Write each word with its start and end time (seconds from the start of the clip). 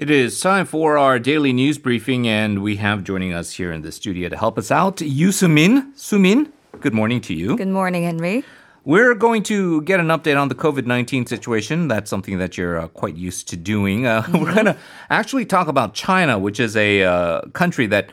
It 0.00 0.08
is 0.08 0.40
time 0.40 0.64
for 0.64 0.96
our 0.96 1.18
daily 1.18 1.52
news 1.52 1.76
briefing, 1.76 2.26
and 2.26 2.62
we 2.62 2.76
have 2.76 3.04
joining 3.04 3.34
us 3.34 3.52
here 3.52 3.70
in 3.70 3.82
the 3.82 3.92
studio 3.92 4.30
to 4.30 4.36
help 4.38 4.56
us 4.56 4.70
out, 4.70 4.96
Yusumin. 4.96 5.92
Sumin, 5.92 6.50
good 6.80 6.94
morning 6.94 7.20
to 7.20 7.34
you. 7.34 7.54
Good 7.54 7.68
morning, 7.68 8.04
Henry. 8.04 8.42
We're 8.86 9.14
going 9.14 9.42
to 9.42 9.82
get 9.82 10.00
an 10.00 10.06
update 10.06 10.40
on 10.40 10.48
the 10.48 10.54
COVID 10.54 10.86
19 10.86 11.26
situation. 11.26 11.88
That's 11.88 12.08
something 12.08 12.38
that 12.38 12.56
you're 12.56 12.80
uh, 12.80 12.88
quite 12.88 13.14
used 13.14 13.48
to 13.48 13.58
doing. 13.58 14.06
Uh, 14.06 14.22
mm-hmm. 14.26 14.38
We're 14.38 14.54
going 14.54 14.64
to 14.64 14.78
actually 15.10 15.44
talk 15.44 15.68
about 15.68 15.92
China, 15.92 16.38
which 16.38 16.60
is 16.60 16.78
a 16.78 17.02
uh, 17.02 17.42
country 17.52 17.86
that 17.88 18.10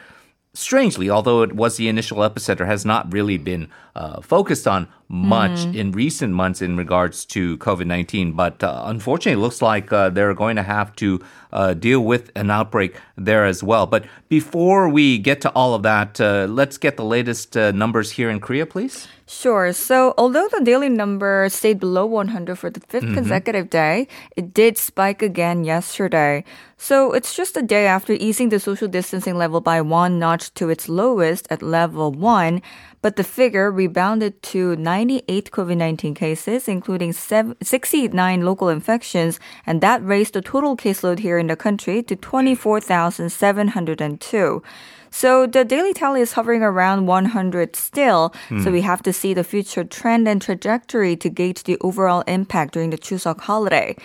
strangely, 0.54 1.10
although 1.10 1.42
it 1.42 1.54
was 1.54 1.78
the 1.78 1.88
initial 1.88 2.18
epicenter, 2.18 2.66
has 2.66 2.84
not 2.84 3.14
really 3.14 3.38
been 3.38 3.70
uh, 3.96 4.20
focused 4.20 4.68
on 4.68 4.90
much 5.10 5.60
mm. 5.60 5.76
in 5.76 5.92
recent 5.92 6.34
months 6.34 6.62
in 6.62 6.76
regards 6.76 7.26
to 7.26 7.58
COVID 7.58 7.86
19. 7.86 8.34
But 8.34 8.64
uh, 8.64 8.84
unfortunately, 8.86 9.40
it 9.40 9.44
looks 9.44 9.62
like 9.62 9.92
uh, 9.92 10.10
they're 10.10 10.34
going 10.34 10.58
to 10.58 10.64
have 10.64 10.96
to 10.98 11.22
uh, 11.52 11.74
deal 11.74 12.02
with 12.02 12.32
an 12.36 12.52
outbreak 12.52 13.00
there 13.16 13.46
as 13.46 13.64
well. 13.64 13.88
But 13.88 14.06
before 14.30 14.90
we 14.90 15.18
get 15.18 15.42
to 15.42 15.50
all 15.52 15.74
of 15.74 15.84
that, 15.84 16.20
uh, 16.20 16.48
let's 16.50 16.78
get 16.78 16.98
the 16.98 17.06
latest 17.06 17.56
uh, 17.56 17.72
numbers 17.72 18.12
here 18.12 18.30
in 18.30 18.40
Korea, 18.40 18.66
please. 18.66 19.08
Sure. 19.30 19.74
So, 19.74 20.14
although 20.18 20.48
the 20.48 20.64
daily 20.64 20.88
number 20.88 21.50
stayed 21.50 21.82
below 21.82 22.06
100 22.06 22.56
for 22.56 22.70
the 22.70 22.80
5th 22.80 23.02
mm-hmm. 23.02 23.14
consecutive 23.14 23.70
day, 23.70 24.08
it 24.38 24.54
did 24.54 24.78
spike 24.78 25.22
again 25.22 25.66
yesterday. 25.66 26.46
So, 26.78 27.12
it's 27.12 27.36
just 27.36 27.58
a 27.58 27.62
day 27.62 27.88
after 27.88 28.14
easing 28.14 28.50
the 28.50 28.60
social 28.60 28.88
distancing 28.88 29.36
level 29.36 29.60
by 29.60 29.82
one 29.82 30.18
notch 30.18 30.54
to 30.56 30.70
its 30.70 30.88
lowest 30.88 31.46
at 31.50 31.62
level 31.62 32.14
1 32.14 32.62
but 33.02 33.16
the 33.16 33.24
figure 33.24 33.72
rebounded 33.72 34.44
to 34.44 34.76
98 34.76 35.50
COVID 35.52 35.78
19 35.78 36.14
cases, 36.14 36.68
including 36.68 37.14
69 37.14 38.42
local 38.42 38.68
infections, 38.70 39.40
and 39.66 39.82
that 39.82 40.04
raised 40.04 40.34
the 40.34 40.42
total 40.42 40.76
caseload 40.76 41.20
here 41.20 41.38
in 41.38 41.48
the 41.48 41.56
country 41.56 42.04
to 42.04 42.16
24,702. 42.16 44.62
So 45.10 45.48
the 45.48 45.64
daily 45.64 45.94
tally 45.94 46.22
is 46.22 46.34
hovering 46.34 46.62
around 46.62 47.08
100 47.08 47.76
still. 47.76 48.34
Hmm. 48.50 48.64
So 48.64 48.72
we 48.72 48.82
have 48.82 49.02
to 49.04 49.14
see 49.14 49.34
the 49.34 49.44
future 49.44 49.84
trend 49.84 50.28
and 50.28 50.42
trajectory 50.42 51.16
to 51.18 51.30
gauge 51.30 51.64
the 51.64 51.78
overall 51.82 52.24
impact 52.28 52.74
during 52.74 52.90
the 52.90 52.98
Chuseok 52.98 53.42
holiday. 53.42 53.96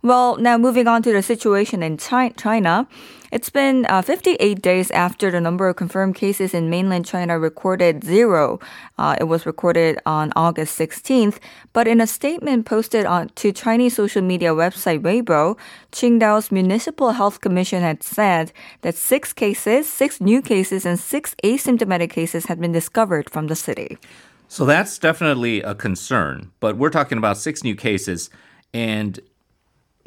Well, 0.00 0.36
now 0.36 0.56
moving 0.56 0.86
on 0.86 1.02
to 1.02 1.12
the 1.12 1.22
situation 1.22 1.82
in 1.82 1.98
China. 1.98 2.86
It's 3.32 3.50
been 3.50 3.84
uh, 3.88 4.00
58 4.00 4.62
days 4.62 4.90
after 4.92 5.30
the 5.30 5.40
number 5.40 5.68
of 5.68 5.74
confirmed 5.74 6.14
cases 6.14 6.54
in 6.54 6.70
mainland 6.70 7.04
China 7.04 7.38
recorded 7.38 8.04
zero. 8.04 8.60
Uh, 8.96 9.16
it 9.20 9.24
was 9.24 9.44
recorded 9.44 9.98
on 10.06 10.32
August 10.36 10.78
16th. 10.78 11.38
But 11.72 11.88
in 11.88 12.00
a 12.00 12.06
statement 12.06 12.64
posted 12.64 13.06
on 13.06 13.30
to 13.34 13.50
Chinese 13.52 13.96
social 13.96 14.22
media 14.22 14.50
website 14.54 15.00
Weibo, 15.00 15.58
Qingdao's 15.90 16.52
Municipal 16.52 17.10
Health 17.10 17.40
Commission 17.40 17.82
had 17.82 18.04
said 18.04 18.52
that 18.82 18.94
six 18.94 19.32
cases, 19.32 19.92
six 19.92 20.20
new 20.20 20.40
cases, 20.40 20.86
and 20.86 20.98
six 20.98 21.34
asymptomatic 21.42 22.10
cases 22.10 22.46
had 22.46 22.60
been 22.60 22.72
discovered 22.72 23.28
from 23.28 23.48
the 23.48 23.56
city. 23.56 23.98
So 24.46 24.64
that's 24.64 24.96
definitely 24.96 25.60
a 25.60 25.74
concern. 25.74 26.52
But 26.60 26.78
we're 26.78 26.90
talking 26.90 27.18
about 27.18 27.36
six 27.36 27.64
new 27.64 27.74
cases. 27.74 28.30
And 28.72 29.20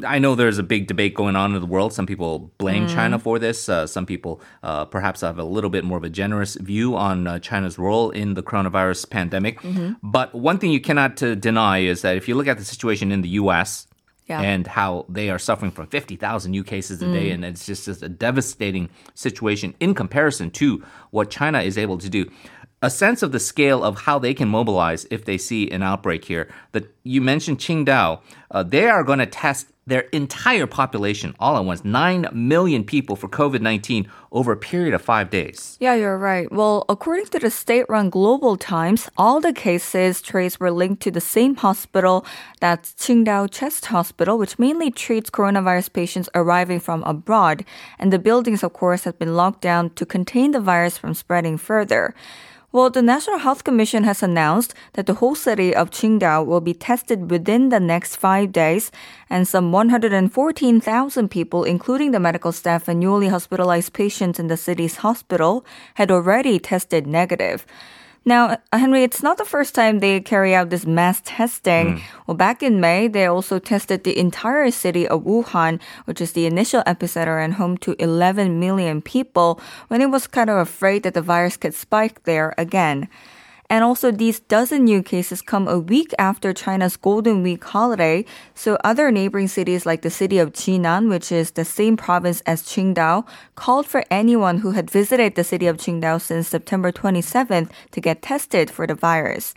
I 0.06 0.20
know 0.20 0.36
there's 0.36 0.58
a 0.58 0.64
big 0.64 0.88
debate 0.88 1.14
going 1.14 1.36
on 1.36 1.54
in 1.54 1.62
the 1.62 1.68
world. 1.68 1.94
Some 1.94 2.06
people 2.06 2.52
blame 2.58 2.88
mm. 2.88 2.94
China 2.94 3.20
for 3.20 3.40
this. 3.40 3.70
Uh, 3.70 3.88
some 3.88 4.06
people 4.06 4.42
uh, 4.64 4.86
perhaps 4.86 5.22
have 5.22 5.40
a 5.40 5.44
little 5.44 5.70
bit 5.70 5.84
more 5.84 5.98
of 5.98 6.04
a 6.04 6.10
generous 6.10 6.56
view 6.56 6.96
on 6.96 7.28
uh, 7.28 7.40
China's 7.40 7.78
role 7.78 8.12
in 8.12 8.34
the 8.34 8.44
coronavirus 8.44 9.10
pandemic. 9.10 9.60
Mm-hmm. 9.62 9.94
But 10.04 10.34
one 10.34 10.58
thing 10.58 10.72
you 10.72 10.82
cannot 10.82 11.22
uh, 11.22 11.36
deny 11.36 11.80
is 11.80 12.02
that 12.02 12.18
if 12.18 12.28
you 12.28 12.36
look 12.36 12.48
at 12.48 12.58
the 12.58 12.66
situation 12.66 13.12
in 13.12 13.22
the 13.22 13.30
U.S., 13.30 13.88
yeah. 14.28 14.40
and 14.40 14.66
how 14.66 15.06
they 15.10 15.30
are 15.30 15.40
suffering 15.40 15.72
from 15.72 15.88
50,000 15.88 16.52
new 16.52 16.64
cases 16.64 17.02
a 17.02 17.12
day. 17.12 17.32
Mm. 17.32 17.34
And 17.34 17.46
it's 17.46 17.66
just, 17.66 17.86
just 17.86 18.02
a 18.02 18.08
devastating 18.08 18.90
situation 19.14 19.74
in 19.82 19.94
comparison 19.94 20.52
to 20.52 20.86
what 21.10 21.30
China 21.30 21.60
is 21.60 21.78
able 21.78 21.98
to 21.98 22.08
do 22.08 22.30
a 22.82 22.90
sense 22.90 23.22
of 23.22 23.32
the 23.32 23.40
scale 23.40 23.84
of 23.84 24.02
how 24.02 24.18
they 24.18 24.34
can 24.34 24.48
mobilize 24.48 25.06
if 25.12 25.26
they 25.26 25.38
see 25.38 25.70
an 25.70 25.84
outbreak 25.84 26.26
here. 26.26 26.52
That 26.72 26.94
you 27.04 27.22
mentioned 27.22 27.60
Qingdao, 27.60 28.22
uh, 28.50 28.64
they 28.64 28.90
are 28.90 29.04
going 29.04 29.20
to 29.20 29.26
test 29.26 29.68
their 29.88 30.02
entire 30.12 30.68
population 30.68 31.36
all 31.40 31.58
at 31.58 31.66
once, 31.66 31.84
9 31.84 32.28
million 32.34 32.84
people 32.84 33.16
for 33.16 33.28
COVID 33.28 33.62
19 33.62 34.08
over 34.32 34.52
a 34.52 34.58
period 34.58 34.94
of 34.94 35.02
five 35.02 35.30
days. 35.30 35.78
Yeah, 35.80 35.96
you're 35.96 36.18
right. 36.18 36.52
Well, 36.52 36.86
according 36.88 37.26
to 37.28 37.40
the 37.40 37.50
state 37.50 37.86
run 37.90 38.10
Global 38.10 38.58
Times, 38.58 39.10
all 39.18 39.42
the 39.42 39.52
cases 39.52 40.22
traced 40.22 40.60
were 40.60 40.72
linked 40.72 41.02
to 41.04 41.12
the 41.12 41.20
same 41.20 41.56
hospital, 41.56 42.26
that's 42.60 42.94
Qingdao 42.94 43.52
Chest 43.52 43.88
Hospital, 43.88 44.38
which 44.38 44.60
mainly 44.60 44.92
treats 44.92 45.30
coronavirus 45.30 45.94
patients 45.94 46.30
arriving 46.36 46.80
from 46.80 47.04
abroad. 47.04 47.66
And 48.00 48.14
the 48.14 48.20
buildings, 48.20 48.64
of 48.64 48.74
course, 48.74 49.04
have 49.04 49.18
been 49.18 49.36
locked 49.36 49.62
down 49.62 49.90
to 49.92 50.06
contain 50.06 50.52
the 50.52 50.62
virus 50.62 50.98
from 50.98 51.14
spreading 51.14 51.58
further. 51.58 52.14
Well, 52.74 52.90
the 52.90 53.02
National 53.02 53.40
Health 53.40 53.66
Commission 53.66 54.06
has 54.06 54.24
announced 54.24 54.74
that 54.94 55.06
the 55.06 55.16
whole 55.16 55.36
city 55.36 55.76
of 55.76 55.92
Qingdao 55.92 56.46
will 56.46 56.62
be 56.62 56.74
tested 56.74 57.30
within 57.30 57.68
the 57.68 57.82
next 57.82 58.16
five 58.16 58.54
days, 58.54 58.92
and 59.30 59.46
some 59.46 59.74
114,000 59.74 61.30
people, 61.30 61.66
including 61.66 62.12
the 62.12 62.20
medical 62.22 62.54
staff 62.54 62.88
and 62.88 63.02
newly 63.02 63.28
hospitalized 63.28 63.92
patients 63.92 64.40
in 64.40 64.48
the 64.48 64.56
city's 64.56 64.98
hospital, 64.98 65.66
had 65.96 66.12
already 66.12 66.60
tested 66.60 67.06
negative. 67.06 67.66
Now, 68.24 68.58
uh, 68.72 68.78
Henry, 68.78 69.04
it's 69.04 69.24
not 69.24 69.38
the 69.38 69.46
first 69.46 69.74
time 69.74 70.00
they 70.00 70.20
carry 70.22 70.54
out 70.54 70.70
this 70.70 70.86
mass 70.86 71.22
testing. 71.26 71.98
Mm. 71.98 72.02
Well, 72.28 72.38
back 72.38 72.62
in 72.62 72.80
May, 72.80 73.08
they 73.08 73.26
also 73.26 73.58
tested 73.58 74.04
the 74.04 74.18
entire 74.18 74.70
city 74.70 75.08
of 75.08 75.24
Wuhan, 75.24 75.82
which 76.06 76.22
is 76.22 76.34
the 76.34 76.46
initial 76.46 76.84
epicenter 76.84 77.44
and 77.44 77.56
home 77.56 77.78
to 77.78 77.96
11 77.98 78.60
million 78.60 79.02
people, 79.02 79.60
when 79.88 80.02
it 80.02 80.12
was 80.12 80.28
kind 80.28 80.52
of 80.52 80.58
afraid 80.58 81.02
that 81.02 81.16
the 81.16 81.22
virus 81.22 81.58
could 81.58 81.74
spike 81.74 82.24
there 82.24 82.54
again. 82.60 83.10
And 83.72 83.86
also, 83.86 84.12
these 84.12 84.42
dozen 84.42 84.84
new 84.84 85.02
cases 85.02 85.42
come 85.42 85.66
a 85.66 85.80
week 85.80 86.14
after 86.20 86.52
China's 86.52 86.98
Golden 86.98 87.42
Week 87.42 87.64
holiday. 87.64 88.26
So, 88.54 88.76
other 88.84 89.12
neighboring 89.12 89.48
cities 89.48 89.86
like 89.86 90.02
the 90.02 90.10
city 90.10 90.40
of 90.40 90.52
Jinan, 90.52 91.08
which 91.08 91.32
is 91.32 91.52
the 91.52 91.64
same 91.64 91.96
province 91.96 92.42
as 92.42 92.64
Qingdao, 92.64 93.26
called 93.56 93.88
for 93.88 94.04
anyone 94.12 94.58
who 94.58 94.72
had 94.72 94.92
visited 94.92 95.36
the 95.36 95.46
city 95.46 95.68
of 95.68 95.78
Qingdao 95.78 96.20
since 96.20 96.50
September 96.50 96.92
27th 96.92 97.72
to 97.92 98.02
get 98.02 98.22
tested 98.22 98.70
for 98.70 98.86
the 98.86 98.94
virus. 98.94 99.54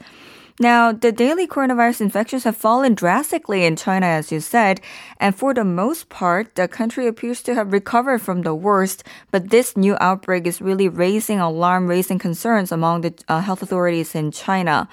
Now, 0.60 0.92
the 0.92 1.10
daily 1.10 1.48
coronavirus 1.48 2.03
infections 2.03 2.44
have 2.44 2.56
fallen 2.56 2.94
drastically 2.94 3.65
in 3.65 3.75
China, 3.75 4.06
as 4.06 4.31
you 4.31 4.38
said, 4.38 4.81
and 5.19 5.34
for 5.34 5.53
the 5.53 5.65
most 5.65 6.10
part, 6.10 6.54
the 6.54 6.69
country 6.69 7.09
appears 7.09 7.42
to 7.42 7.56
have 7.56 7.72
recovered 7.72 8.22
from 8.22 8.42
the 8.42 8.54
worst. 8.54 9.03
But 9.32 9.50
this 9.50 9.76
new 9.76 9.97
outbreak 10.00 10.47
is 10.47 10.62
really 10.62 10.88
raising 10.88 11.41
alarm, 11.41 11.88
raising 11.88 12.20
concerns 12.20 12.70
among 12.70 13.00
the 13.00 13.12
uh, 13.26 13.41
health 13.41 13.62
authorities 13.62 14.14
in 14.14 14.31
China. 14.31 14.88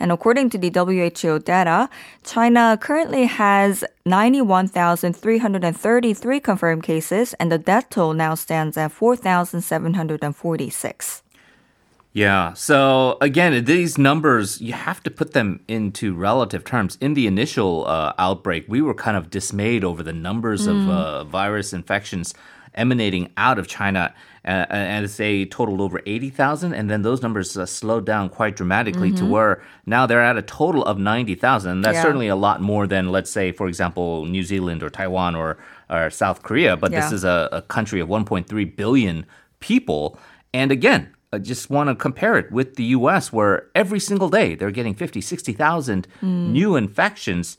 And 0.00 0.10
according 0.10 0.50
to 0.50 0.58
the 0.58 0.70
WHO 0.70 1.38
data, 1.38 1.88
China 2.24 2.76
currently 2.80 3.26
has 3.26 3.84
91,333 4.04 6.40
confirmed 6.40 6.82
cases, 6.82 7.34
and 7.34 7.52
the 7.52 7.58
death 7.58 7.88
toll 7.88 8.14
now 8.14 8.34
stands 8.34 8.76
at 8.76 8.90
4,746. 8.90 11.23
Yeah. 12.14 12.54
So 12.54 13.18
again, 13.20 13.64
these 13.64 13.98
numbers, 13.98 14.60
you 14.60 14.72
have 14.72 15.02
to 15.02 15.10
put 15.10 15.32
them 15.32 15.60
into 15.66 16.14
relative 16.14 16.64
terms. 16.64 16.96
In 17.00 17.14
the 17.14 17.26
initial 17.26 17.86
uh, 17.86 18.12
outbreak, 18.18 18.66
we 18.68 18.80
were 18.80 18.94
kind 18.94 19.16
of 19.16 19.30
dismayed 19.30 19.82
over 19.82 20.02
the 20.02 20.12
numbers 20.12 20.68
mm. 20.68 20.70
of 20.84 20.88
uh, 20.88 21.24
virus 21.24 21.72
infections 21.72 22.32
emanating 22.76 23.32
out 23.36 23.58
of 23.58 23.66
China. 23.66 24.14
Uh, 24.46 24.66
and 24.68 25.08
they 25.08 25.44
totaled 25.46 25.80
over 25.80 26.02
80,000. 26.06 26.72
And 26.72 26.88
then 26.88 27.02
those 27.02 27.20
numbers 27.20 27.56
uh, 27.56 27.66
slowed 27.66 28.06
down 28.06 28.28
quite 28.28 28.54
dramatically 28.54 29.08
mm-hmm. 29.08 29.26
to 29.26 29.32
where 29.32 29.62
now 29.84 30.06
they're 30.06 30.22
at 30.22 30.36
a 30.36 30.42
total 30.42 30.84
of 30.84 30.98
90,000. 30.98 31.80
That's 31.80 31.96
yeah. 31.96 32.02
certainly 32.02 32.28
a 32.28 32.36
lot 32.36 32.60
more 32.60 32.86
than, 32.86 33.10
let's 33.10 33.30
say, 33.30 33.50
for 33.50 33.66
example, 33.66 34.24
New 34.26 34.44
Zealand 34.44 34.84
or 34.84 34.90
Taiwan 34.90 35.34
or, 35.34 35.56
or 35.90 36.10
South 36.10 36.44
Korea. 36.44 36.76
But 36.76 36.92
yeah. 36.92 37.00
this 37.00 37.10
is 37.10 37.24
a, 37.24 37.48
a 37.50 37.62
country 37.62 37.98
of 37.98 38.08
1.3 38.08 38.76
billion 38.76 39.26
people. 39.58 40.16
And 40.52 40.70
again, 40.70 41.13
I 41.34 41.38
just 41.38 41.70
want 41.70 41.88
to 41.88 41.94
compare 41.94 42.36
it 42.38 42.50
with 42.50 42.76
the 42.76 42.84
US, 42.84 43.32
where 43.32 43.66
every 43.74 44.00
single 44.00 44.28
day 44.28 44.54
they're 44.54 44.70
getting 44.70 44.94
50, 44.94 45.20
60,000 45.20 46.08
mm. 46.22 46.50
new 46.50 46.76
infections. 46.76 47.58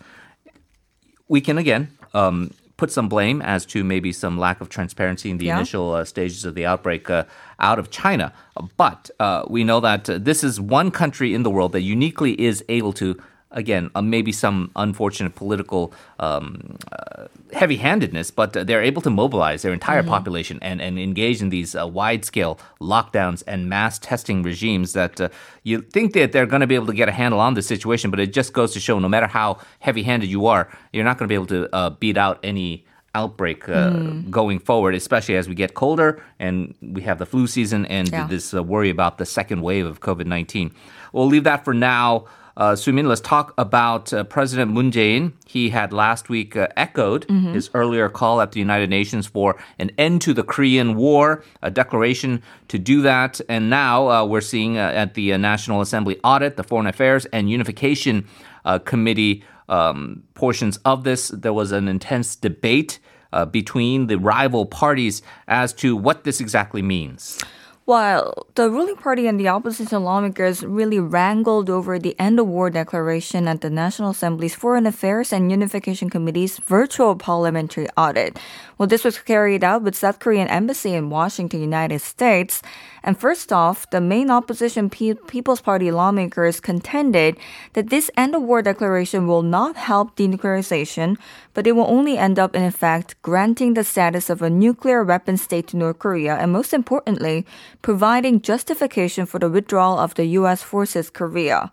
We 1.28 1.42
can, 1.42 1.58
again, 1.58 1.90
um, 2.14 2.52
put 2.78 2.92
some 2.92 3.08
blame 3.08 3.42
as 3.42 3.66
to 3.68 3.84
maybe 3.84 4.12
some 4.12 4.38
lack 4.38 4.62
of 4.62 4.70
transparency 4.70 5.30
in 5.30 5.38
the 5.38 5.46
yeah. 5.46 5.58
initial 5.58 5.94
uh, 5.94 6.06
stages 6.06 6.46
of 6.46 6.56
the 6.56 6.66
outbreak 6.66 7.10
uh, 7.10 7.24
out 7.60 7.80
of 7.80 7.90
China. 7.90 8.34
But 8.78 9.10
uh, 9.20 9.46
we 9.48 9.64
know 9.64 9.80
that 9.80 10.10
uh, 10.10 10.18
this 10.18 10.44
is 10.44 10.60
one 10.60 10.92
country 10.92 11.34
in 11.34 11.44
the 11.44 11.50
world 11.50 11.72
that 11.74 11.82
uniquely 11.82 12.40
is 12.40 12.64
able 12.68 12.94
to 12.94 13.22
again, 13.56 13.90
uh, 13.96 14.02
maybe 14.02 14.32
some 14.32 14.70
unfortunate 14.76 15.34
political 15.36 15.94
um, 16.20 16.78
uh, 16.92 17.26
heavy-handedness, 17.54 18.30
but 18.30 18.54
they're 18.54 18.84
able 18.84 19.02
to 19.02 19.10
mobilize 19.10 19.64
their 19.64 19.74
entire 19.74 20.02
mm-hmm. 20.02 20.10
population 20.10 20.60
and, 20.62 20.82
and 20.82 21.00
engage 21.00 21.42
in 21.42 21.50
these 21.50 21.76
uh, 21.76 21.88
wide-scale 21.88 22.60
lockdowns 22.80 23.42
and 23.48 23.68
mass 23.68 23.98
testing 23.98 24.44
regimes 24.44 24.94
that 24.94 25.20
uh, 25.20 25.30
you 25.64 25.82
think 25.82 26.14
that 26.14 26.32
they're 26.32 26.46
going 26.46 26.60
to 26.60 26.68
be 26.68 26.76
able 26.76 26.88
to 26.88 26.94
get 26.94 27.10
a 27.10 27.14
handle 27.14 27.40
on 27.40 27.56
the 27.56 27.62
situation, 27.62 28.12
but 28.12 28.20
it 28.20 28.32
just 28.32 28.54
goes 28.54 28.74
to 28.74 28.80
show 28.80 29.00
no 29.00 29.10
matter 29.10 29.28
how 29.28 29.58
heavy-handed 29.80 30.30
you 30.30 30.46
are, 30.46 30.70
you're 30.94 31.06
not 31.06 31.18
going 31.18 31.28
to 31.28 31.32
be 31.32 31.36
able 31.36 31.48
to 31.48 31.74
uh, 31.74 31.90
beat 31.90 32.18
out 32.18 32.40
any 32.44 32.86
outbreak 33.16 33.70
uh, 33.70 33.92
going 34.30 34.60
forward, 34.60 34.94
especially 34.94 35.38
as 35.38 35.48
we 35.48 35.56
get 35.56 35.74
colder 35.74 36.22
and 36.38 36.76
we 36.82 37.02
have 37.02 37.18
the 37.18 37.26
flu 37.26 37.48
season 37.48 37.86
and 37.86 38.10
Yeah. 38.10 38.28
this 38.28 38.54
uh, 38.54 38.62
worry 38.62 38.90
about 38.90 39.18
the 39.18 39.26
second 39.26 39.62
wave 39.62 39.86
of 39.86 40.02
COVID 40.02 40.26
19. 40.26 40.72
We'll 41.14 41.28
leave 41.28 41.46
that 41.46 41.64
for 41.64 41.74
now. 41.74 42.26
Uh, 42.58 42.72
Sumin, 42.72 43.06
let's 43.08 43.20
talk 43.20 43.54
about 43.58 44.14
uh, 44.14 44.24
President 44.24 44.72
Moon 44.72 44.90
Jae-in. 44.90 45.34
He 45.46 45.70
had 45.70 45.92
last 45.92 46.30
week 46.30 46.56
uh, 46.56 46.70
echoed 46.78 47.26
his 47.54 47.70
earlier 47.74 48.08
call 48.08 48.40
at 48.40 48.54
the 48.54 48.60
United 48.60 48.90
Nations 48.90 49.28
for 49.28 49.58
an 49.78 49.92
end 49.98 50.22
to 50.22 50.34
the 50.34 50.44
Korean 50.44 50.96
War, 50.96 51.44
a 51.62 51.70
declaration 51.70 52.42
to 52.70 52.80
do 52.80 53.02
that. 53.02 53.42
And 53.50 53.70
now 53.70 54.10
uh, 54.10 54.26
we're 54.26 54.40
seeing 54.40 54.78
uh, 54.78 54.92
at 54.96 55.16
the 55.16 55.34
uh, 55.34 55.38
National 55.38 55.82
Assembly 55.82 56.18
audit, 56.24 56.56
the 56.56 56.64
Foreign 56.64 56.88
Affairs 56.88 57.26
and 57.26 57.50
Unification 57.50 58.26
uh, 58.64 58.80
Committee 58.80 59.44
um, 59.68 60.24
portions 60.34 60.78
of 60.86 61.04
this, 61.04 61.30
there 61.30 61.54
was 61.54 61.72
an 61.72 61.88
intense 61.88 62.36
debate 62.36 63.00
uh, 63.34 63.46
between 63.46 64.08
the 64.08 64.18
rival 64.18 64.66
parties 64.66 65.22
as 65.48 65.74
to 65.74 65.96
what 65.98 66.24
this 66.24 66.40
exactly 66.40 66.82
means. 66.82 67.44
While 67.86 68.48
the 68.56 68.68
ruling 68.72 68.96
party 68.96 69.28
and 69.28 69.40
the 69.40 69.50
opposition 69.50 70.04
lawmakers 70.04 70.64
really 70.64 71.00
wrangled 71.00 71.70
over 71.70 72.00
the 72.00 72.20
end 72.20 72.40
of 72.40 72.48
war 72.48 72.72
declaration 72.72 73.48
at 73.48 73.62
the 73.62 73.70
National 73.70 74.10
Assembly's 74.10 74.56
Foreign 74.56 74.88
Affairs 74.88 75.32
and 75.32 75.52
Unification 75.52 76.10
Committee's 76.10 76.58
virtual 76.66 77.16
parliamentary 77.16 77.88
audit. 77.96 78.40
Well, 78.80 78.88
this 78.88 79.04
was 79.04 79.20
carried 79.20 79.64
out 79.64 79.84
with 79.84 79.96
South 79.96 80.18
Korean 80.18 80.48
embassy 80.48 80.96
in 80.96 81.12
Washington, 81.12 81.62
United 81.62 82.02
States. 82.02 82.64
And 83.04 83.20
first 83.20 83.54
off, 83.54 83.88
the 83.92 84.02
main 84.02 84.32
opposition 84.32 84.90
Pe- 84.90 85.14
People's 85.28 85.62
Party 85.62 85.92
lawmakers 85.92 86.60
contended 86.60 87.38
that 87.74 87.92
this 87.92 88.10
end 88.18 88.34
of 88.34 88.42
war 88.42 88.64
declaration 88.64 89.28
will 89.28 89.44
not 89.44 89.78
help 89.78 90.16
denuclearization, 90.18 91.18
but 91.54 91.68
it 91.68 91.74
will 91.74 91.86
only 91.86 92.18
end 92.18 92.40
up, 92.40 92.56
in 92.56 92.64
effect, 92.64 93.16
granting 93.22 93.76
the 93.76 93.84
status 93.84 94.32
of 94.32 94.42
a 94.42 94.50
nuclear 94.50 95.04
weapon 95.04 95.38
state 95.38 95.68
to 95.68 95.78
North 95.78 96.00
Korea, 96.00 96.36
and 96.36 96.52
most 96.52 96.74
importantly, 96.74 97.46
providing 97.82 98.42
justification 98.42 99.26
for 99.26 99.40
the 99.40 99.50
withdrawal 99.50 99.98
of 99.98 100.16
the 100.16 100.26
U.S. 100.40 100.62
forces 100.64 101.10
Korea. 101.10 101.72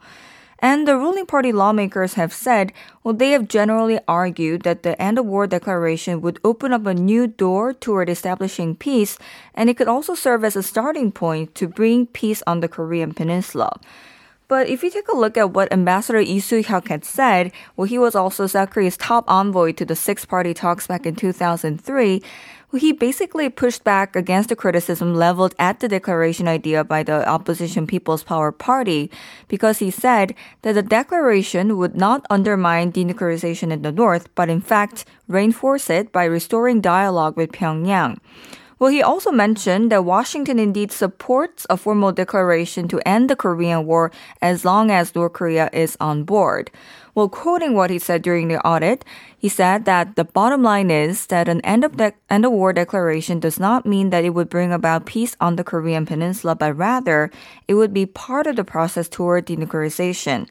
And 0.58 0.86
the 0.86 0.96
ruling 0.96 1.26
party 1.26 1.50
lawmakers 1.50 2.14
have 2.14 2.32
said, 2.32 2.72
well, 3.02 3.14
they 3.14 3.32
have 3.32 3.48
generally 3.48 3.98
argued 4.06 4.62
that 4.62 4.84
the 4.84 5.00
end 5.02 5.18
of 5.18 5.26
war 5.26 5.48
declaration 5.48 6.20
would 6.20 6.38
open 6.44 6.72
up 6.72 6.86
a 6.86 6.94
new 6.94 7.26
door 7.26 7.74
toward 7.74 8.08
establishing 8.08 8.76
peace, 8.76 9.18
and 9.54 9.68
it 9.68 9.76
could 9.76 9.88
also 9.88 10.14
serve 10.14 10.44
as 10.44 10.54
a 10.54 10.62
starting 10.62 11.10
point 11.10 11.56
to 11.56 11.66
bring 11.66 12.06
peace 12.06 12.44
on 12.46 12.60
the 12.60 12.68
Korean 12.68 13.12
peninsula. 13.12 13.80
But 14.46 14.68
if 14.68 14.84
you 14.84 14.90
take 14.90 15.08
a 15.08 15.16
look 15.16 15.36
at 15.36 15.50
what 15.50 15.72
Ambassador 15.72 16.20
Lee 16.20 16.38
Soo-hyuk 16.38 16.86
had 16.88 17.04
said, 17.04 17.52
well, 17.74 17.86
he 17.86 17.98
was 17.98 18.14
also 18.14 18.46
South 18.46 18.70
Korea's 18.70 18.96
top 18.96 19.24
envoy 19.26 19.72
to 19.72 19.84
the 19.84 19.96
six-party 19.96 20.54
talks 20.54 20.86
back 20.86 21.06
in 21.06 21.16
2003. 21.16 22.22
He 22.74 22.92
basically 22.92 23.50
pushed 23.50 23.84
back 23.84 24.16
against 24.16 24.48
the 24.48 24.56
criticism 24.56 25.14
leveled 25.14 25.54
at 25.58 25.80
the 25.80 25.88
declaration 25.88 26.48
idea 26.48 26.82
by 26.82 27.02
the 27.02 27.28
opposition 27.28 27.86
People's 27.86 28.24
Power 28.24 28.50
Party 28.50 29.10
because 29.46 29.78
he 29.78 29.90
said 29.90 30.34
that 30.62 30.72
the 30.72 30.82
declaration 30.82 31.76
would 31.76 31.94
not 31.94 32.24
undermine 32.30 32.90
denuclearization 32.90 33.72
in 33.72 33.82
the 33.82 33.92
north, 33.92 34.34
but 34.34 34.48
in 34.48 34.62
fact 34.62 35.04
reinforce 35.28 35.90
it 35.90 36.12
by 36.12 36.24
restoring 36.24 36.80
dialogue 36.80 37.36
with 37.36 37.52
Pyongyang. 37.52 38.16
Well, 38.78 38.90
he 38.90 39.00
also 39.00 39.30
mentioned 39.30 39.92
that 39.92 40.04
Washington 40.04 40.58
indeed 40.58 40.90
supports 40.90 41.66
a 41.70 41.76
formal 41.76 42.10
declaration 42.10 42.88
to 42.88 43.06
end 43.06 43.30
the 43.30 43.36
Korean 43.36 43.86
War 43.86 44.10
as 44.40 44.64
long 44.64 44.90
as 44.90 45.14
North 45.14 45.34
Korea 45.34 45.70
is 45.72 45.96
on 46.00 46.24
board. 46.24 46.68
Well, 47.14 47.28
quoting 47.28 47.74
what 47.74 47.90
he 47.90 47.98
said 47.98 48.22
during 48.22 48.48
the 48.48 48.66
audit, 48.66 49.04
he 49.36 49.50
said 49.50 49.84
that 49.84 50.16
the 50.16 50.24
bottom 50.24 50.62
line 50.62 50.90
is 50.90 51.26
that 51.26 51.46
an 51.46 51.60
end 51.60 51.84
of, 51.84 51.98
de- 51.98 52.14
end 52.30 52.46
of 52.46 52.52
war 52.52 52.72
declaration 52.72 53.38
does 53.38 53.60
not 53.60 53.84
mean 53.84 54.08
that 54.08 54.24
it 54.24 54.30
would 54.30 54.48
bring 54.48 54.72
about 54.72 55.04
peace 55.04 55.36
on 55.38 55.56
the 55.56 55.64
Korean 55.64 56.06
peninsula, 56.06 56.54
but 56.54 56.74
rather 56.74 57.30
it 57.68 57.74
would 57.74 57.92
be 57.92 58.06
part 58.06 58.46
of 58.46 58.56
the 58.56 58.64
process 58.64 59.10
toward 59.10 59.46
denuclearization. 59.46 60.48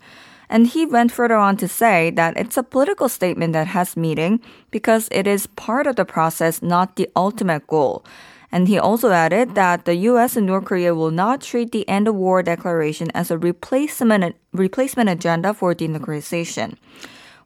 And 0.50 0.68
he 0.68 0.86
went 0.86 1.12
further 1.12 1.36
on 1.36 1.58
to 1.58 1.68
say 1.68 2.12
that 2.12 2.38
it's 2.38 2.58
a 2.58 2.64
political 2.64 3.10
statement 3.10 3.54
that 3.54 3.68
has 3.68 3.98
meaning 3.98 4.40
because 4.70 5.08
it 5.12 5.26
is 5.26 5.48
part 5.48 5.88
of 5.88 5.96
the 5.96 6.06
process, 6.06 6.62
not 6.62 6.96
the 6.96 7.10
ultimate 7.16 7.66
goal. 7.66 8.06
And 8.52 8.68
he 8.68 8.78
also 8.78 9.12
added 9.12 9.56
that 9.56 9.86
the 9.86 9.96
US 10.12 10.36
and 10.36 10.46
North 10.46 10.66
Korea 10.66 10.94
will 10.94 11.12
not 11.12 11.42
treat 11.42 11.72
the 11.72 11.88
end 11.88 12.08
of 12.08 12.16
war 12.16 12.44
declaration 12.44 13.10
as 13.14 13.32
a 13.32 13.38
replacement 13.38 14.36
replacement 14.52 15.10
agenda 15.10 15.54
for 15.54 15.74
denuclearization. 15.74 16.76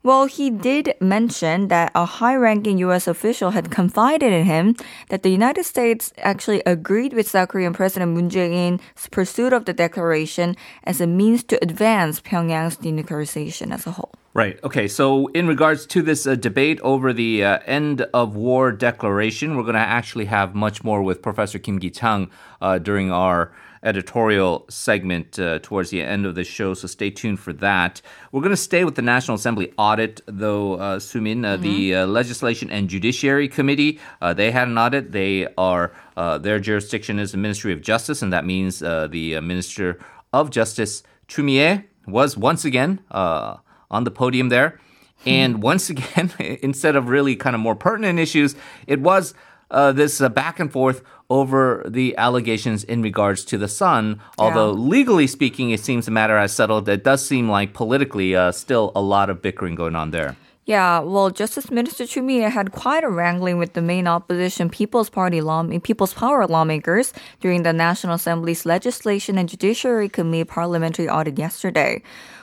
Well, 0.06 0.28
he 0.28 0.52
did 0.52 0.94
mention 1.02 1.69
that 1.69 1.92
a 1.96 2.06
high 2.06 2.36
ranking 2.36 2.78
US 2.78 3.07
official 3.07 3.50
had 3.50 3.72
confided 3.72 4.31
in 4.31 4.46
him 4.46 4.75
that 5.10 5.24
the 5.24 5.31
United 5.31 5.63
States 5.63 6.13
actually 6.19 6.62
agreed 6.63 7.12
with 7.12 7.28
South 7.28 7.50
Korean 7.50 7.74
President 7.74 8.12
Moon 8.12 8.30
Jae 8.30 8.54
in's 8.54 8.81
pursuit 9.10 9.52
of 9.52 9.66
the 9.66 9.74
declaration 9.74 10.56
as 10.84 11.02
a 11.02 11.07
means 11.07 11.44
to 11.46 11.57
advance 11.60 12.22
Pyongyang's 12.22 12.78
denuclearization 12.78 13.74
as 13.74 13.88
a 13.88 13.94
whole. 13.94 14.12
Right. 14.36 14.60
Okay. 14.63 14.88
So, 14.88 15.25
in 15.30 15.48
regards 15.48 15.88
to 15.88 16.04
this 16.04 16.28
uh, 16.28 16.36
debate 16.36 16.80
over 16.81 17.12
the 17.12 17.44
uh, 17.44 17.60
end 17.66 18.01
of 18.13 18.36
war 18.36 18.72
declaration, 18.72 19.58
we're 19.58 19.63
going 19.63 19.74
to 19.74 19.80
actually 19.80 20.25
have 20.25 20.54
much 20.54 20.84
more 20.84 21.01
with 21.01 21.24
Professor 21.24 21.58
Kim 21.58 21.80
Ki 21.80 21.90
Chang 21.90 22.30
uh, 22.62 22.78
during 22.78 23.12
our 23.12 23.51
editorial 23.86 24.66
segment 24.70 25.40
uh, 25.40 25.60
towards 25.60 25.92
the 25.92 26.02
end 26.02 26.26
of 26.26 26.36
the 26.36 26.44
show. 26.44 26.74
So, 26.74 26.88
stay 26.88 27.10
tuned 27.12 27.40
for 27.40 27.54
that. 27.54 28.02
We're 28.32 28.42
going 28.42 28.50
to 28.50 28.58
stay 28.58 28.84
with 28.84 28.96
the 28.96 29.02
National 29.02 29.36
Assembly 29.36 29.72
audit, 29.78 30.22
though, 30.26 30.74
uh, 30.74 31.00
Sumin. 31.00 31.46
Uh, 31.46 31.58
The 31.58 31.96
uh, 31.96 32.06
Legislation 32.08 32.70
and 32.70 32.90
Judiciary 32.90 33.48
Committee 33.48 34.00
uh, 34.22 34.34
they 34.34 34.52
had 34.52 34.68
an 34.68 34.78
audit. 34.78 35.12
They 35.12 35.48
are 35.58 35.94
uh, 36.18 36.38
their 36.38 36.60
jurisdiction 36.60 37.20
is 37.20 37.32
the 37.32 37.38
Ministry 37.38 37.72
of 37.72 37.82
Justice, 37.82 38.22
and 38.22 38.34
that 38.34 38.46
means 38.46 38.82
uh, 38.82 39.08
the 39.08 39.36
uh, 39.36 39.42
Minister 39.42 40.00
of 40.34 40.50
Justice 40.50 41.04
Choo 41.28 41.44
Mi-ae 41.44 41.86
was 42.08 42.38
once 42.38 42.66
again. 42.66 43.00
Uh, 43.12 43.58
on 43.92 44.04
the 44.04 44.12
podium 44.12 44.50
there. 44.50 44.80
And 45.26 45.62
once 45.62 45.90
again, 45.90 46.32
instead 46.62 46.96
of 46.96 47.10
really 47.10 47.36
kind 47.36 47.56
of 47.56 47.62
more 47.62 47.76
pertinent 47.76 48.20
issues, 48.20 48.56
it 48.88 49.00
was 49.00 49.34
uh, 49.72 49.92
this 49.92 50.22
uh, 50.22 50.30
back 50.30 50.60
and 50.60 50.72
forth 50.72 51.02
over 51.30 51.83
the 51.88 52.16
allegations 52.18 52.84
in 52.84 53.01
regards 53.01 53.44
to 53.46 53.58
the 53.58 53.67
son. 53.67 54.22
Although 54.38 54.72
legally 54.72 55.27
speaking, 55.27 55.72
it 55.72 55.79
seems 55.79 56.05
the 56.05 56.12
matter 56.12 56.38
has 56.38 56.53
settled. 56.53 56.88
It 56.88 57.03
does 57.03 57.25
seem 57.25 57.50
like 57.50 57.74
politically, 57.74 58.36
uh, 58.36 58.51
still 58.51 58.91
a 58.96 59.01
lot 59.01 59.29
of 59.29 59.41
bickering 59.41 59.75
going 59.75 59.96
on 59.96 60.12
there. 60.12 60.36
Yeah, 60.65 61.00
well, 61.01 61.29
Justice 61.29 61.70
Minister 61.70 62.08
Choo 62.08 62.24
Mi-ae 62.24 62.50
had 62.50 62.72
quite 62.72 63.03
a 63.03 63.10
wrangling 63.10 63.60
with 63.60 63.74
the 63.74 63.84
main 63.84 64.08
opposition 64.08 64.67
People's 64.67 65.12
Party 65.12 65.39
law, 65.39 65.63
People's 65.84 66.15
Power 66.15 66.48
lawmakers 66.48 67.13
during 67.39 67.62
the 67.62 67.72
National 67.72 68.15
Assembly's 68.15 68.65
Legislation 68.65 69.38
and 69.38 69.48
Judiciary 69.48 70.10
Committee 70.10 70.44
parliamentary 70.44 71.08
audit 71.08 71.38
yesterday. 71.38 72.01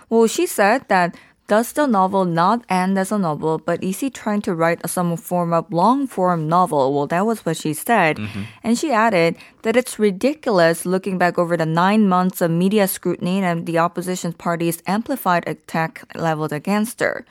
Well, 0.09 0.29
she 0.29 0.47
said 0.47 0.87
that 0.87 1.17
does 1.53 1.73
the 1.73 1.85
novel 1.85 2.25
not 2.25 2.65
end 2.71 2.99
as 2.99 3.13
a 3.13 3.19
novel, 3.19 3.59
but 3.59 3.85
is 3.85 4.01
he 4.01 4.09
trying 4.09 4.41
to 4.41 4.55
write 4.55 4.81
some 4.89 5.15
form 5.19 5.53
of 5.53 5.71
long 5.71 6.07
form 6.07 6.49
novel? 6.49 6.95
Well, 6.95 7.07
that 7.09 7.27
was 7.27 7.45
what 7.45 7.59
she 7.59 7.75
said. 7.75 8.17
Mm-hmm. 8.17 8.45
And 8.65 8.79
she 8.79 8.91
added 8.91 9.37
that 9.61 9.77
it's 9.77 9.99
ridiculous 9.99 10.87
looking 10.87 11.19
back 11.19 11.37
over 11.37 11.59
the 11.59 11.67
nine 11.67 12.09
months 12.09 12.41
of 12.41 12.51
media 12.51 12.89
scrutiny 12.89 13.45
and 13.45 13.67
the 13.67 13.77
opposition 13.77 14.33
party's 14.33 14.83
amplified 14.87 15.47
attack 15.47 16.03
leveled 16.15 16.55
against 16.55 17.01
her. 17.01 17.27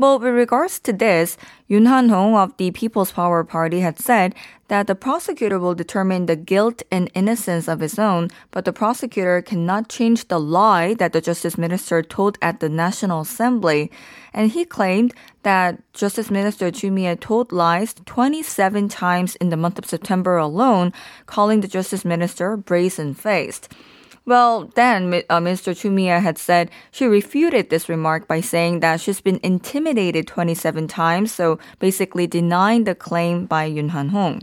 Well, 0.00 0.20
with 0.20 0.32
regards 0.32 0.78
to 0.80 0.92
this, 0.92 1.36
Yun 1.66 1.86
Han-hong 1.86 2.36
of 2.36 2.56
the 2.56 2.70
People's 2.70 3.10
Power 3.10 3.42
Party 3.42 3.80
had 3.80 3.98
said 3.98 4.32
that 4.68 4.86
the 4.86 4.94
prosecutor 4.94 5.58
will 5.58 5.74
determine 5.74 6.26
the 6.26 6.36
guilt 6.36 6.84
and 6.92 7.10
innocence 7.14 7.66
of 7.66 7.80
his 7.80 7.98
own, 7.98 8.28
but 8.52 8.64
the 8.64 8.72
prosecutor 8.72 9.42
cannot 9.42 9.88
change 9.88 10.28
the 10.28 10.38
lie 10.38 10.94
that 10.94 11.12
the 11.12 11.20
Justice 11.20 11.58
Minister 11.58 12.00
told 12.00 12.38
at 12.40 12.60
the 12.60 12.68
National 12.68 13.22
Assembly. 13.22 13.90
And 14.32 14.52
he 14.52 14.64
claimed 14.64 15.14
that 15.42 15.82
Justice 15.94 16.30
Minister 16.30 16.70
Choo 16.70 16.92
Mi-ae 16.92 17.16
told 17.16 17.50
lies 17.50 17.94
27 18.06 18.88
times 18.88 19.34
in 19.36 19.48
the 19.48 19.56
month 19.56 19.80
of 19.80 19.86
September 19.86 20.36
alone, 20.36 20.92
calling 21.26 21.60
the 21.60 21.66
Justice 21.66 22.04
Minister 22.04 22.56
brazen-faced. 22.56 23.68
Well, 24.28 24.70
then 24.74 25.22
uh, 25.30 25.40
Mr. 25.40 25.74
Choo 25.74 25.90
Mi-ae 25.90 26.20
had 26.20 26.36
said 26.36 26.70
she 26.90 27.06
refuted 27.06 27.70
this 27.70 27.88
remark 27.88 28.28
by 28.28 28.42
saying 28.42 28.80
that 28.80 29.00
she's 29.00 29.22
been 29.22 29.40
intimidated 29.42 30.26
27 30.26 30.86
times, 30.86 31.32
so 31.32 31.58
basically 31.78 32.26
denying 32.26 32.84
the 32.84 32.94
claim 32.94 33.46
by 33.46 33.64
Yun 33.64 33.88
Han-hong. 33.88 34.42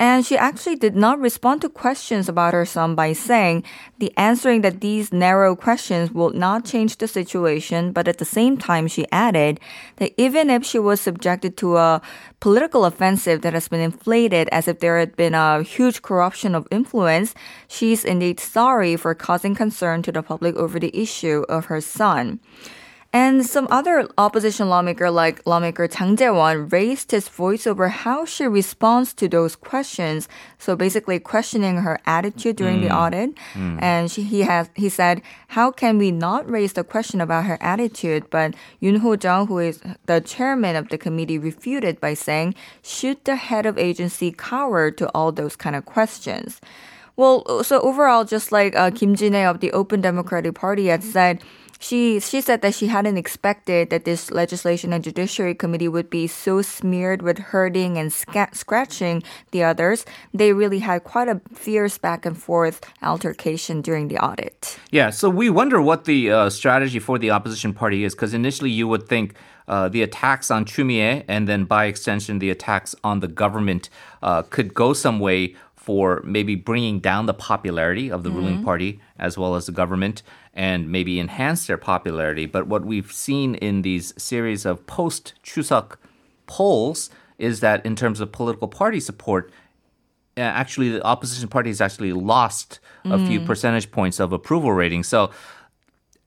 And 0.00 0.26
she 0.26 0.36
actually 0.36 0.74
did 0.74 0.96
not 0.96 1.20
respond 1.20 1.62
to 1.62 1.68
questions 1.68 2.28
about 2.28 2.52
her 2.52 2.66
son 2.66 2.96
by 2.96 3.12
saying 3.12 3.62
the 3.98 4.12
answering 4.16 4.62
that 4.62 4.80
these 4.80 5.12
narrow 5.12 5.54
questions 5.54 6.10
will 6.10 6.30
not 6.30 6.64
change 6.64 6.98
the 6.98 7.06
situation, 7.06 7.92
but 7.92 8.08
at 8.08 8.18
the 8.18 8.24
same 8.24 8.56
time 8.56 8.88
she 8.88 9.06
added 9.12 9.60
that 9.96 10.12
even 10.16 10.50
if 10.50 10.64
she 10.64 10.80
was 10.80 11.00
subjected 11.00 11.56
to 11.58 11.76
a 11.76 12.02
political 12.40 12.84
offensive 12.84 13.42
that 13.42 13.54
has 13.54 13.68
been 13.68 13.80
inflated 13.80 14.48
as 14.50 14.66
if 14.66 14.80
there 14.80 14.98
had 14.98 15.14
been 15.14 15.34
a 15.34 15.62
huge 15.62 16.02
corruption 16.02 16.56
of 16.56 16.66
influence, 16.72 17.32
she's 17.68 18.04
indeed 18.04 18.40
sorry 18.40 18.96
for 18.96 19.14
causing 19.14 19.54
concern 19.54 20.02
to 20.02 20.10
the 20.10 20.24
public 20.24 20.56
over 20.56 20.80
the 20.80 20.94
issue 20.96 21.44
of 21.48 21.66
her 21.66 21.80
son. 21.80 22.40
And 23.14 23.46
some 23.46 23.68
other 23.70 24.08
opposition 24.18 24.68
lawmaker 24.68 25.08
like 25.08 25.46
lawmaker 25.46 25.86
Jang 25.86 26.16
Jae-won 26.16 26.68
raised 26.68 27.12
his 27.12 27.28
voice 27.28 27.64
over 27.64 27.86
how 27.86 28.24
she 28.24 28.44
responds 28.44 29.14
to 29.14 29.28
those 29.28 29.54
questions. 29.54 30.28
So 30.58 30.74
basically 30.74 31.20
questioning 31.20 31.76
her 31.76 32.00
attitude 32.06 32.56
during 32.56 32.80
mm. 32.80 32.88
the 32.88 32.90
audit. 32.92 33.36
Mm. 33.54 33.80
And 33.80 34.10
she, 34.10 34.24
he 34.24 34.40
has 34.40 34.68
he 34.74 34.88
said, 34.88 35.22
"How 35.54 35.70
can 35.70 35.96
we 35.96 36.10
not 36.10 36.50
raise 36.50 36.72
the 36.72 36.82
question 36.82 37.20
about 37.20 37.44
her 37.44 37.56
attitude?" 37.60 38.28
But 38.30 38.56
Yoon 38.82 38.98
Ho-jung, 38.98 39.46
who 39.46 39.60
is 39.60 39.80
the 40.06 40.20
chairman 40.20 40.74
of 40.74 40.88
the 40.88 40.98
committee, 40.98 41.38
refuted 41.38 42.00
by 42.00 42.14
saying, 42.14 42.56
"Should 42.82 43.24
the 43.24 43.36
head 43.36 43.64
of 43.64 43.78
agency 43.78 44.32
cower 44.32 44.90
to 44.90 45.06
all 45.14 45.30
those 45.30 45.54
kind 45.54 45.76
of 45.76 45.84
questions?" 45.84 46.60
Well, 47.14 47.62
so 47.62 47.80
overall, 47.80 48.24
just 48.24 48.50
like 48.50 48.74
uh, 48.74 48.90
Kim 48.90 49.14
Jin-ae 49.14 49.46
of 49.46 49.60
the 49.60 49.70
Open 49.70 50.00
Democratic 50.00 50.56
Party 50.56 50.86
had 50.86 51.04
said, 51.04 51.38
she 51.84 52.18
she 52.18 52.40
said 52.40 52.62
that 52.62 52.74
she 52.74 52.86
hadn't 52.86 53.18
expected 53.18 53.90
that 53.90 54.06
this 54.06 54.30
legislation 54.30 54.92
and 54.94 55.04
judiciary 55.04 55.54
committee 55.54 55.88
would 55.88 56.08
be 56.08 56.26
so 56.26 56.62
smeared 56.62 57.20
with 57.20 57.38
hurting 57.52 57.98
and 57.98 58.10
sca- 58.10 58.48
scratching 58.52 59.22
the 59.50 59.62
others. 59.62 60.06
They 60.32 60.54
really 60.54 60.78
had 60.78 61.04
quite 61.04 61.28
a 61.28 61.42
fierce 61.52 61.98
back 61.98 62.24
and 62.24 62.36
forth 62.38 62.80
altercation 63.02 63.82
during 63.82 64.08
the 64.08 64.16
audit. 64.16 64.78
Yeah, 64.90 65.10
so 65.10 65.28
we 65.28 65.50
wonder 65.50 65.82
what 65.82 66.06
the 66.06 66.32
uh, 66.32 66.48
strategy 66.48 67.00
for 67.00 67.18
the 67.18 67.30
opposition 67.30 67.74
party 67.74 68.04
is 68.04 68.14
because 68.14 68.32
initially 68.32 68.70
you 68.70 68.88
would 68.88 69.06
think. 69.06 69.34
Uh, 69.66 69.88
the 69.88 70.02
attacks 70.02 70.50
on 70.50 70.66
Choo 70.66 70.84
Mi-ae 70.84 71.24
and 71.26 71.48
then 71.48 71.64
by 71.64 71.86
extension 71.86 72.38
the 72.38 72.50
attacks 72.50 72.94
on 73.02 73.20
the 73.20 73.26
government 73.26 73.88
uh, 74.22 74.42
could 74.42 74.74
go 74.74 74.92
some 74.92 75.18
way 75.18 75.56
for 75.84 76.22
maybe 76.24 76.54
bringing 76.54 76.98
down 76.98 77.26
the 77.26 77.34
popularity 77.34 78.10
of 78.10 78.22
the 78.22 78.30
mm-hmm. 78.30 78.38
ruling 78.38 78.64
party 78.64 79.00
as 79.18 79.36
well 79.36 79.54
as 79.54 79.66
the 79.66 79.72
government 79.72 80.22
and 80.54 80.90
maybe 80.90 81.20
enhance 81.20 81.66
their 81.66 81.76
popularity. 81.76 82.46
But 82.46 82.66
what 82.66 82.86
we've 82.86 83.12
seen 83.12 83.54
in 83.56 83.82
these 83.82 84.14
series 84.16 84.64
of 84.64 84.86
post 84.86 85.34
Chuseok 85.44 85.96
polls 86.46 87.10
is 87.38 87.60
that 87.60 87.84
in 87.84 87.96
terms 87.96 88.20
of 88.20 88.32
political 88.32 88.66
party 88.66 88.98
support, 88.98 89.52
actually 90.38 90.88
the 90.88 91.04
opposition 91.04 91.48
party 91.48 91.68
has 91.68 91.82
actually 91.82 92.14
lost 92.14 92.80
a 93.04 93.18
mm. 93.18 93.26
few 93.26 93.40
percentage 93.40 93.90
points 93.90 94.18
of 94.18 94.32
approval 94.32 94.72
rating. 94.72 95.02
So 95.02 95.30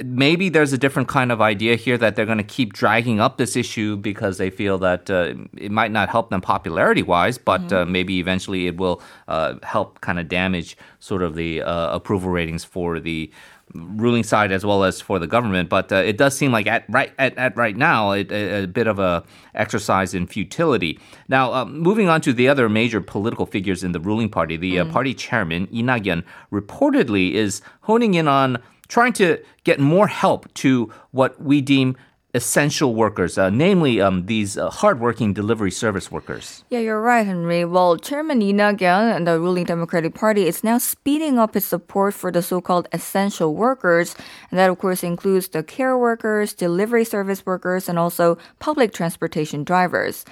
maybe 0.04 0.50
there's 0.50 0.74
a 0.74 0.78
different 0.78 1.08
kind 1.08 1.32
of 1.32 1.42
idea 1.42 1.76
here 1.76 1.98
that 1.98 2.16
they're 2.16 2.26
going 2.26 2.38
to 2.38 2.44
keep 2.44 2.74
dragging 2.74 3.20
up 3.20 3.38
this 3.38 3.56
issue 3.56 3.98
because 3.98 4.38
they 4.38 4.50
feel 4.50 4.78
that 4.78 5.10
uh, 5.10 5.34
it 5.56 5.72
might 5.72 5.92
not 5.92 6.10
help 6.10 6.30
them 6.30 6.42
popularity 6.42 7.02
wise, 7.02 7.38
but 7.38 7.62
mm-hmm. 7.62 7.76
uh, 7.76 7.86
maybe 7.86 8.20
eventually 8.20 8.68
it 8.68 8.78
will 8.78 9.02
uh, 9.28 9.56
help 9.64 10.00
kind 10.02 10.20
of 10.20 10.28
damage 10.28 10.78
sort 11.00 11.24
of 11.24 11.36
the 11.36 11.62
uh, 11.62 11.96
approval 11.96 12.30
ratings 12.30 12.64
for 12.64 13.00
the 13.00 13.32
ruling 13.74 14.24
side 14.24 14.52
as 14.52 14.66
well 14.66 14.84
as 14.84 15.02
for 15.02 15.20
the 15.20 15.28
government. 15.28 15.68
But 15.68 15.92
uh, 15.92 15.98
it 15.98 16.18
does 16.18 16.38
seem 16.38 16.52
like 16.52 16.68
at 16.68 16.86
right 16.90 17.12
at, 17.18 17.38
at 17.38 17.58
right 17.58 17.76
now 17.76 18.12
it, 18.12 18.32
a, 18.32 18.64
a, 18.64 18.68
bit 18.68 18.88
of 18.88 19.00
a 19.00 19.24
exercise 19.56 20.14
in 20.14 20.28
futility. 20.28 21.00
Now, 21.28 21.54
uh, 21.54 21.66
moving 21.66 22.08
on 22.08 22.22
to 22.22 22.34
the 22.34 22.48
other 22.48 22.70
major 22.70 23.02
political 23.02 23.46
figures 23.46 23.84
in 23.84 23.92
the 23.92 24.00
ruling 24.00 24.30
party, 24.30 24.58
the 24.58 24.78
mm. 24.78 24.92
party 24.92 25.14
chairman 25.14 25.68
Nak-yeon 25.72 26.24
reportedly 26.52 27.34
is 27.34 27.62
honing 27.82 28.14
in 28.14 28.28
on 28.28 28.62
trying 28.88 29.14
to 29.14 29.42
get 29.64 29.80
more 29.80 30.08
help 30.08 30.54
to 30.56 30.92
what 31.12 31.42
we 31.42 31.62
deem 31.62 31.96
essential 32.34 32.94
workers, 32.94 33.38
uh, 33.38 33.50
namely 33.50 34.00
um, 34.00 34.26
these 34.28 34.58
uh, 34.58 34.70
hardworking 34.70 35.34
delivery 35.34 35.72
service 35.72 36.12
workers. 36.12 36.64
Yeah, 36.70 36.80
you're 36.80 37.02
right, 37.02 37.26
Henry. 37.26 37.66
Well, 37.66 37.98
Chairman 37.98 38.40
Lee 38.40 38.54
Nak-yeon 38.54 39.16
and 39.16 39.26
the 39.26 39.40
ruling 39.40 39.64
Democratic 39.64 40.14
Party 40.14 40.46
is 40.46 40.64
now 40.64 40.78
speeding 40.78 41.40
up 41.40 41.56
its 41.56 41.66
support 41.66 42.14
for 42.14 42.32
the 42.32 42.42
so-called 42.42 42.88
essential 42.92 43.56
workers, 43.56 44.16
and 44.52 44.60
that 44.60 44.70
of 44.70 44.78
course 44.78 45.04
includes 45.04 45.48
the 45.48 45.64
care 45.64 45.98
workers, 45.98 46.54
delivery 46.54 47.06
service 47.06 47.46
workers, 47.46 47.90
and 47.90 47.98
also 47.98 48.38
public 48.60 48.94
transportation 48.94 49.64
drivers. 49.64 50.24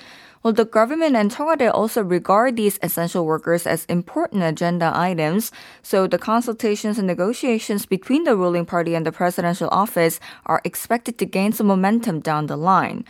Well, 0.45 0.55
the 0.55 0.65
government 0.65 1.17
and 1.17 1.31
청와대 1.31 1.71
also 1.73 2.03
regard 2.03 2.57
these 2.57 2.79
essential 2.83 3.27
workers 3.27 3.67
as 3.67 3.85
important 3.87 4.43
agenda 4.43 4.91
items, 4.95 5.53
so 5.83 6.07
the 6.07 6.17
consultations 6.17 6.97
and 6.97 7.07
negotiations 7.07 7.85
between 7.85 8.25
the 8.25 8.37
ruling 8.37 8.65
party 8.65 8.95
and 8.95 9.05
the 9.05 9.13
presidential 9.13 9.69
office 9.71 10.19
are 10.47 10.63
expected 10.65 11.19
to 11.19 11.27
gain 11.27 11.53
some 11.53 11.67
momentum 11.67 12.21
down 12.21 12.47
the 12.47 12.57
line. 12.57 13.05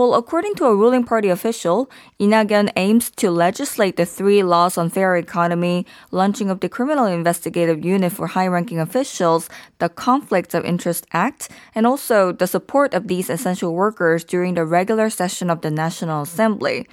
Well, 0.00 0.14
according 0.14 0.54
to 0.54 0.64
a 0.64 0.74
ruling 0.74 1.04
party 1.04 1.28
official, 1.28 1.90
Lee 2.18 2.32
aims 2.74 3.10
to 3.20 3.30
legislate 3.30 3.98
the 3.98 4.06
three 4.06 4.42
laws 4.42 4.78
on 4.78 4.88
fair 4.88 5.14
economy, 5.14 5.84
launching 6.10 6.48
of 6.48 6.60
the 6.60 6.70
Criminal 6.70 7.04
Investigative 7.04 7.84
Unit 7.84 8.10
for 8.10 8.28
high-ranking 8.28 8.80
officials, 8.80 9.50
the 9.78 9.90
Conflicts 9.90 10.54
of 10.54 10.64
Interest 10.64 11.06
Act, 11.12 11.50
and 11.74 11.86
also 11.86 12.32
the 12.32 12.46
support 12.46 12.94
of 12.94 13.08
these 13.08 13.28
essential 13.28 13.74
workers 13.74 14.24
during 14.24 14.54
the 14.54 14.64
regular 14.64 15.10
session 15.10 15.50
of 15.50 15.60
the 15.60 15.70
National 15.70 16.22
Assembly. 16.22 16.88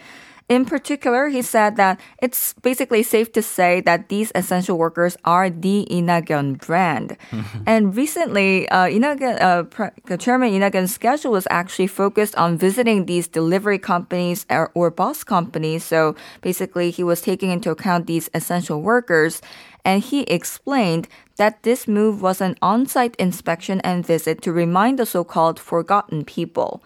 In 0.49 0.63
particular, 0.63 1.27
he 1.27 1.41
said 1.41 1.75
that 1.75 1.99
it's 2.21 2.53
basically 2.53 3.03
safe 3.03 3.33
to 3.33 3.41
say 3.41 3.81
that 3.81 4.07
these 4.07 4.31
essential 4.33 4.77
workers 4.77 5.17
are 5.25 5.49
the 5.49 5.85
Lee 5.89 6.01
Nak-yeon 6.01 6.65
brand. 6.65 7.17
and 7.65 7.93
recently, 7.93 8.69
uh, 8.69 8.87
Lee 8.87 8.99
Nak-yeon, 8.99 9.41
uh, 10.09 10.17
Chairman 10.17 10.51
Lee 10.51 10.59
Nak-yeon's 10.59 10.93
schedule 10.93 11.33
was 11.33 11.47
actually 11.51 11.87
focused 11.87 12.33
on 12.35 12.57
visiting 12.57 13.07
these 13.07 13.27
delivery 13.27 13.77
companies 13.77 14.45
or, 14.49 14.71
or 14.73 14.89
bus 14.89 15.25
companies. 15.25 15.83
So 15.83 16.15
basically, 16.41 16.91
he 16.91 17.03
was 17.03 17.19
taking 17.19 17.51
into 17.51 17.69
account 17.69 18.07
these 18.07 18.29
essential 18.33 18.81
workers. 18.81 19.41
And 19.83 20.01
he 20.01 20.21
explained 20.23 21.09
that 21.35 21.63
this 21.63 21.87
move 21.89 22.21
was 22.21 22.39
an 22.39 22.55
on 22.61 22.87
site 22.87 23.15
inspection 23.17 23.81
and 23.81 24.05
visit 24.05 24.41
to 24.43 24.53
remind 24.53 24.99
the 24.99 25.05
so 25.05 25.25
called 25.25 25.59
forgotten 25.59 26.23
people. 26.23 26.81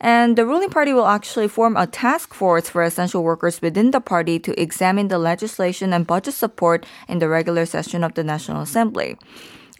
And 0.00 0.36
the 0.36 0.46
ruling 0.46 0.70
party 0.70 0.92
will 0.92 1.06
actually 1.06 1.48
form 1.48 1.76
a 1.76 1.86
task 1.86 2.34
force 2.34 2.68
for 2.68 2.82
essential 2.82 3.22
workers 3.22 3.62
within 3.62 3.90
the 3.90 4.00
party 4.00 4.38
to 4.40 4.60
examine 4.60 5.08
the 5.08 5.18
legislation 5.18 5.92
and 5.92 6.06
budget 6.06 6.34
support 6.34 6.86
in 7.08 7.18
the 7.18 7.28
regular 7.28 7.66
session 7.66 8.04
of 8.04 8.14
the 8.14 8.24
National 8.24 8.62
Assembly. 8.62 9.16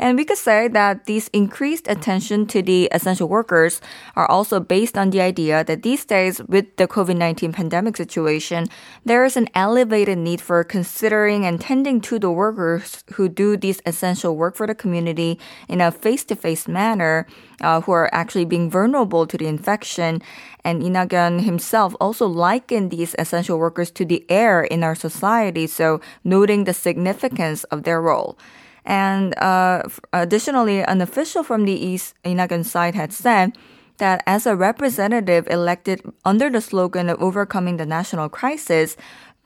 And 0.00 0.18
we 0.18 0.24
could 0.24 0.38
say 0.38 0.66
that 0.66 1.04
these 1.04 1.28
increased 1.28 1.86
attention 1.86 2.46
to 2.46 2.62
the 2.62 2.88
essential 2.90 3.28
workers 3.28 3.80
are 4.16 4.28
also 4.28 4.58
based 4.58 4.98
on 4.98 5.10
the 5.10 5.20
idea 5.20 5.62
that 5.62 5.84
these 5.84 6.04
days, 6.04 6.42
with 6.48 6.76
the 6.76 6.88
COVID 6.88 7.16
19 7.16 7.52
pandemic 7.52 7.96
situation, 7.96 8.66
there 9.04 9.24
is 9.24 9.36
an 9.36 9.48
elevated 9.54 10.18
need 10.18 10.40
for 10.40 10.64
considering 10.64 11.46
and 11.46 11.60
tending 11.60 12.00
to 12.00 12.18
the 12.18 12.30
workers 12.30 13.04
who 13.14 13.28
do 13.28 13.56
these 13.56 13.80
essential 13.86 14.36
work 14.36 14.56
for 14.56 14.66
the 14.66 14.74
community 14.74 15.38
in 15.68 15.80
a 15.80 15.92
face 15.92 16.24
to 16.24 16.34
face 16.34 16.66
manner, 16.66 17.28
uh, 17.60 17.80
who 17.82 17.92
are 17.92 18.12
actually 18.12 18.44
being 18.44 18.68
vulnerable 18.68 19.28
to 19.28 19.38
the 19.38 19.46
infection. 19.46 20.20
And 20.64 20.82
Nak-yeon 20.82 21.42
himself 21.42 21.94
also 22.00 22.26
likened 22.26 22.90
these 22.90 23.14
essential 23.16 23.60
workers 23.60 23.92
to 23.92 24.04
the 24.04 24.26
air 24.28 24.64
in 24.64 24.82
our 24.82 24.96
society, 24.96 25.68
so 25.68 26.00
noting 26.24 26.64
the 26.64 26.74
significance 26.74 27.62
of 27.64 27.84
their 27.84 28.02
role. 28.02 28.36
And 28.84 29.36
uh, 29.38 29.82
additionally, 30.12 30.82
an 30.82 31.00
official 31.00 31.42
from 31.42 31.64
the 31.64 31.72
East 31.72 32.14
Nak-yeon 32.24 32.64
side 32.64 32.94
had 32.94 33.12
said 33.12 33.56
that 33.98 34.22
as 34.26 34.46
a 34.46 34.56
representative 34.56 35.46
elected 35.48 36.02
under 36.24 36.50
the 36.50 36.60
slogan 36.60 37.08
of 37.08 37.22
overcoming 37.22 37.76
the 37.76 37.86
national 37.86 38.28
crisis, 38.28 38.96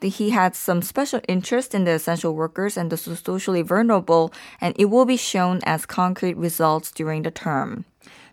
he 0.01 0.29
had 0.29 0.55
some 0.55 0.81
special 0.81 1.19
interest 1.27 1.75
in 1.75 1.83
the 1.83 1.91
essential 1.91 2.33
workers 2.33 2.77
and 2.77 2.89
the 2.89 2.97
socially 2.97 3.61
vulnerable, 3.61 4.33
and 4.61 4.73
it 4.77 4.85
will 4.85 5.05
be 5.05 5.17
shown 5.17 5.59
as 5.63 5.85
concrete 5.85 6.37
results 6.37 6.91
during 6.91 7.23
the 7.23 7.31
term. 7.31 7.85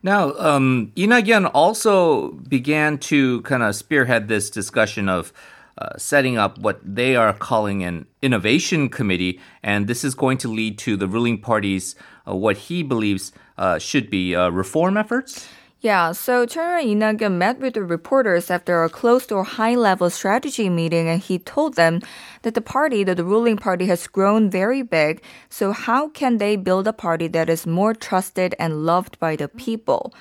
Now, 0.02 0.32
um, 0.38 0.92
Nak-yeon 0.96 1.50
also 1.52 2.32
began 2.48 2.98
to 3.10 3.42
kind 3.42 3.62
of 3.62 3.74
spearhead 3.74 4.28
this 4.28 4.50
discussion 4.50 5.08
of 5.08 5.32
uh, 5.78 5.96
setting 5.98 6.38
up 6.38 6.58
what 6.58 6.80
they 6.82 7.16
are 7.16 7.32
calling 7.32 7.82
an 7.82 8.06
innovation 8.22 8.88
committee, 8.88 9.40
and 9.62 9.86
this 9.86 10.04
is 10.04 10.14
going 10.14 10.38
to 10.38 10.48
lead 10.48 10.78
to 10.78 10.96
the 10.96 11.06
ruling 11.06 11.38
party's 11.40 11.94
uh, 12.26 12.34
what 12.34 12.56
he 12.56 12.82
believes 12.82 13.32
uh, 13.58 13.78
should 13.78 14.10
be 14.10 14.34
uh, 14.34 14.48
reform 14.50 14.96
efforts. 14.96 15.48
Yeah, 15.80 16.12
so 16.12 16.46
Chairman 16.46 16.98
Nak-yeon 16.98 17.36
met 17.36 17.60
with 17.60 17.74
the 17.74 17.84
reporters 17.84 18.50
after 18.50 18.82
a 18.82 18.88
closed-door 18.88 19.44
high-level 19.44 20.08
strategy 20.08 20.70
meeting, 20.70 21.06
and 21.06 21.20
he 21.20 21.38
told 21.38 21.76
them 21.76 22.00
that 22.42 22.54
the 22.54 22.62
party, 22.62 23.04
that 23.04 23.18
the 23.18 23.24
ruling 23.24 23.58
party, 23.58 23.86
has 23.86 24.08
grown 24.08 24.50
very 24.50 24.82
big. 24.82 25.22
So 25.50 25.72
how 25.72 26.08
can 26.08 26.38
they 26.38 26.56
build 26.56 26.88
a 26.88 26.94
party 26.94 27.28
that 27.28 27.50
is 27.50 27.66
more 27.66 27.94
trusted 27.94 28.54
and 28.58 28.86
loved 28.86 29.20
by 29.20 29.36
the 29.36 29.48
people? 29.48 30.14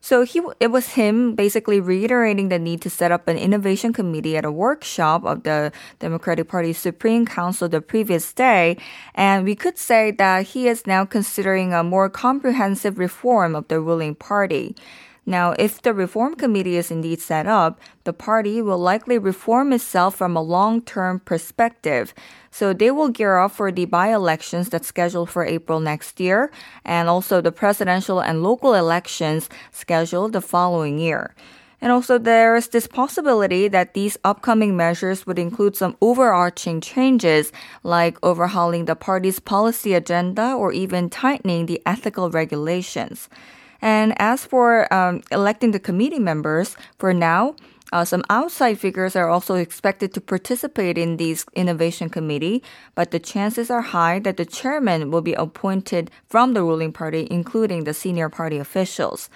So 0.00 0.22
he 0.22 0.40
it 0.60 0.70
was 0.70 0.94
him 0.94 1.34
basically 1.34 1.80
reiterating 1.80 2.48
the 2.48 2.58
need 2.58 2.80
to 2.82 2.90
set 2.90 3.10
up 3.10 3.26
an 3.26 3.36
innovation 3.36 3.92
committee 3.92 4.36
at 4.36 4.44
a 4.44 4.52
workshop 4.52 5.24
of 5.24 5.42
the 5.42 5.72
Democratic 5.98 6.48
Party's 6.48 6.78
Supreme 6.78 7.26
Council 7.26 7.68
the 7.68 7.80
previous 7.80 8.32
day, 8.32 8.76
and 9.14 9.44
we 9.44 9.54
could 9.54 9.76
say 9.76 10.12
that 10.12 10.46
he 10.54 10.68
is 10.68 10.86
now 10.86 11.04
considering 11.04 11.74
a 11.74 11.82
more 11.82 12.08
comprehensive 12.08 12.98
reform 12.98 13.56
of 13.56 13.66
the 13.68 13.80
ruling 13.80 14.14
party. 14.14 14.76
Now, 15.28 15.52
if 15.58 15.82
the 15.82 15.92
reform 15.92 16.36
committee 16.36 16.78
is 16.78 16.90
indeed 16.90 17.20
set 17.20 17.46
up, 17.46 17.78
the 18.04 18.14
party 18.14 18.62
will 18.62 18.78
likely 18.78 19.18
reform 19.18 19.74
itself 19.74 20.16
from 20.16 20.34
a 20.34 20.40
long 20.40 20.80
term 20.80 21.20
perspective. 21.20 22.14
So 22.50 22.72
they 22.72 22.90
will 22.90 23.10
gear 23.10 23.36
up 23.36 23.52
for 23.52 23.70
the 23.70 23.84
by 23.84 24.08
elections 24.08 24.70
that's 24.70 24.88
scheduled 24.88 25.28
for 25.28 25.44
April 25.44 25.80
next 25.80 26.18
year, 26.18 26.50
and 26.82 27.10
also 27.10 27.42
the 27.42 27.52
presidential 27.52 28.20
and 28.20 28.42
local 28.42 28.72
elections 28.72 29.50
scheduled 29.70 30.32
the 30.32 30.40
following 30.40 30.98
year. 30.98 31.34
And 31.82 31.92
also, 31.92 32.16
there 32.16 32.56
is 32.56 32.68
this 32.68 32.86
possibility 32.86 33.68
that 33.68 33.92
these 33.92 34.16
upcoming 34.24 34.78
measures 34.78 35.26
would 35.26 35.38
include 35.38 35.76
some 35.76 35.98
overarching 36.00 36.80
changes, 36.80 37.52
like 37.82 38.16
overhauling 38.22 38.86
the 38.86 38.96
party's 38.96 39.40
policy 39.40 39.92
agenda 39.92 40.54
or 40.54 40.72
even 40.72 41.10
tightening 41.10 41.66
the 41.66 41.82
ethical 41.84 42.30
regulations. 42.30 43.28
And 43.80 44.14
as 44.20 44.44
for 44.44 44.92
um, 44.92 45.22
electing 45.30 45.70
the 45.70 45.80
committee 45.80 46.18
members, 46.18 46.76
for 46.98 47.14
now, 47.14 47.54
uh, 47.92 48.04
some 48.04 48.22
outside 48.28 48.78
figures 48.78 49.16
are 49.16 49.28
also 49.28 49.54
expected 49.54 50.12
to 50.12 50.20
participate 50.20 50.98
in 50.98 51.16
these 51.16 51.46
innovation 51.54 52.10
committee, 52.10 52.62
but 52.94 53.10
the 53.12 53.18
chances 53.18 53.70
are 53.70 53.80
high 53.80 54.18
that 54.18 54.36
the 54.36 54.44
chairman 54.44 55.10
will 55.10 55.22
be 55.22 55.32
appointed 55.34 56.10
from 56.26 56.52
the 56.52 56.62
ruling 56.62 56.92
party, 56.92 57.26
including 57.30 57.84
the 57.84 57.94
senior 57.94 58.28
party 58.28 58.58
officials. 58.58 59.30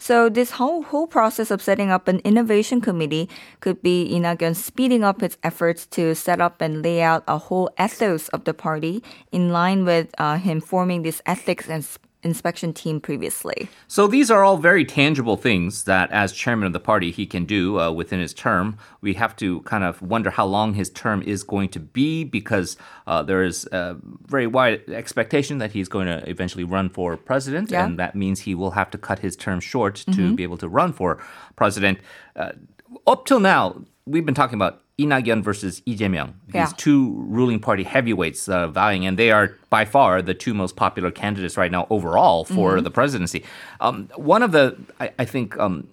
So 0.00 0.28
this 0.28 0.52
whole 0.52 0.84
whole 0.84 1.08
process 1.08 1.50
of 1.50 1.60
setting 1.60 1.90
up 1.90 2.06
an 2.06 2.20
innovation 2.20 2.80
committee 2.80 3.28
could 3.60 3.82
be 3.82 4.04
Lee 4.04 4.20
Nak-yeon 4.20 4.54
speeding 4.54 5.02
up 5.02 5.24
its 5.24 5.36
efforts 5.42 5.86
to 5.86 6.14
set 6.14 6.40
up 6.40 6.60
and 6.60 6.82
lay 6.82 7.02
out 7.02 7.24
a 7.26 7.36
whole 7.36 7.68
ethos 7.78 8.28
of 8.28 8.44
the 8.44 8.54
party 8.54 9.02
in 9.32 9.50
line 9.50 9.84
with 9.84 10.08
uh, 10.16 10.38
him 10.38 10.60
forming 10.60 11.02
this 11.02 11.20
ethics 11.26 11.68
and 11.68 11.84
inspection 12.22 12.72
team 12.72 13.00
previously. 13.00 13.68
So 13.86 14.06
these 14.06 14.30
are 14.30 14.42
all 14.42 14.56
very 14.56 14.84
tangible 14.84 15.36
things 15.36 15.84
that, 15.84 16.10
as 16.10 16.32
chairman 16.32 16.66
of 16.66 16.72
the 16.72 16.80
party, 16.80 17.10
he 17.10 17.26
can 17.26 17.44
do 17.44 17.78
uh, 17.78 17.90
within 17.92 18.18
his 18.20 18.34
term. 18.34 18.76
We 19.00 19.14
have 19.14 19.36
to 19.36 19.60
kind 19.62 19.84
of 19.84 20.02
wonder 20.02 20.30
how 20.30 20.46
long 20.46 20.74
his 20.74 20.90
term 20.90 21.22
is 21.22 21.44
going 21.44 21.68
to 21.70 21.80
be 21.80 22.24
because 22.24 22.76
uh, 23.06 23.22
there 23.22 23.44
is 23.44 23.66
a 23.66 23.96
very 24.26 24.46
wide 24.46 24.88
expectation 24.88 25.58
that 25.58 25.72
he's 25.72 25.88
going 25.88 26.06
to 26.06 26.28
eventually 26.28 26.64
run 26.64 26.88
for 26.88 27.16
president, 27.16 27.70
yeah. 27.70 27.84
and 27.84 27.98
that 27.98 28.14
means 28.14 28.40
he 28.40 28.54
will 28.54 28.72
have 28.72 28.90
to 28.90 28.98
cut 28.98 29.20
his 29.20 29.36
term 29.36 29.60
short 29.60 29.96
to 29.96 30.10
mm-hmm. 30.10 30.34
be 30.34 30.42
able 30.42 30.58
to 30.58 30.68
run 30.68 30.92
for 30.92 31.18
president. 31.54 31.98
Uh, 32.34 32.52
up 33.06 33.26
till 33.26 33.40
now, 33.40 33.84
we've 34.06 34.26
been 34.26 34.34
talking 34.34 34.56
about 34.56 34.82
Lee 34.98 35.06
Nak-yeon 35.06 35.42
versus 35.42 35.80
Lee 35.86 35.96
Jae-myung. 35.96 36.34
These 36.46 36.54
yeah. 36.54 36.72
two 36.76 37.14
ruling 37.28 37.60
party 37.60 37.84
heavyweights 37.84 38.48
uh, 38.48 38.66
vying, 38.66 39.06
and 39.06 39.16
they 39.16 39.30
are 39.30 39.56
by 39.70 39.84
far 39.84 40.20
the 40.22 40.34
two 40.34 40.54
most 40.54 40.74
popular 40.74 41.12
candidates 41.12 41.56
right 41.56 41.70
now 41.70 41.86
overall 41.88 42.44
for 42.44 42.74
mm-hmm. 42.74 42.84
the 42.84 42.90
presidency. 42.90 43.44
Um, 43.80 44.08
one 44.16 44.42
of 44.42 44.50
the, 44.50 44.76
I, 44.98 45.12
I 45.20 45.24
think, 45.24 45.56
um, 45.58 45.88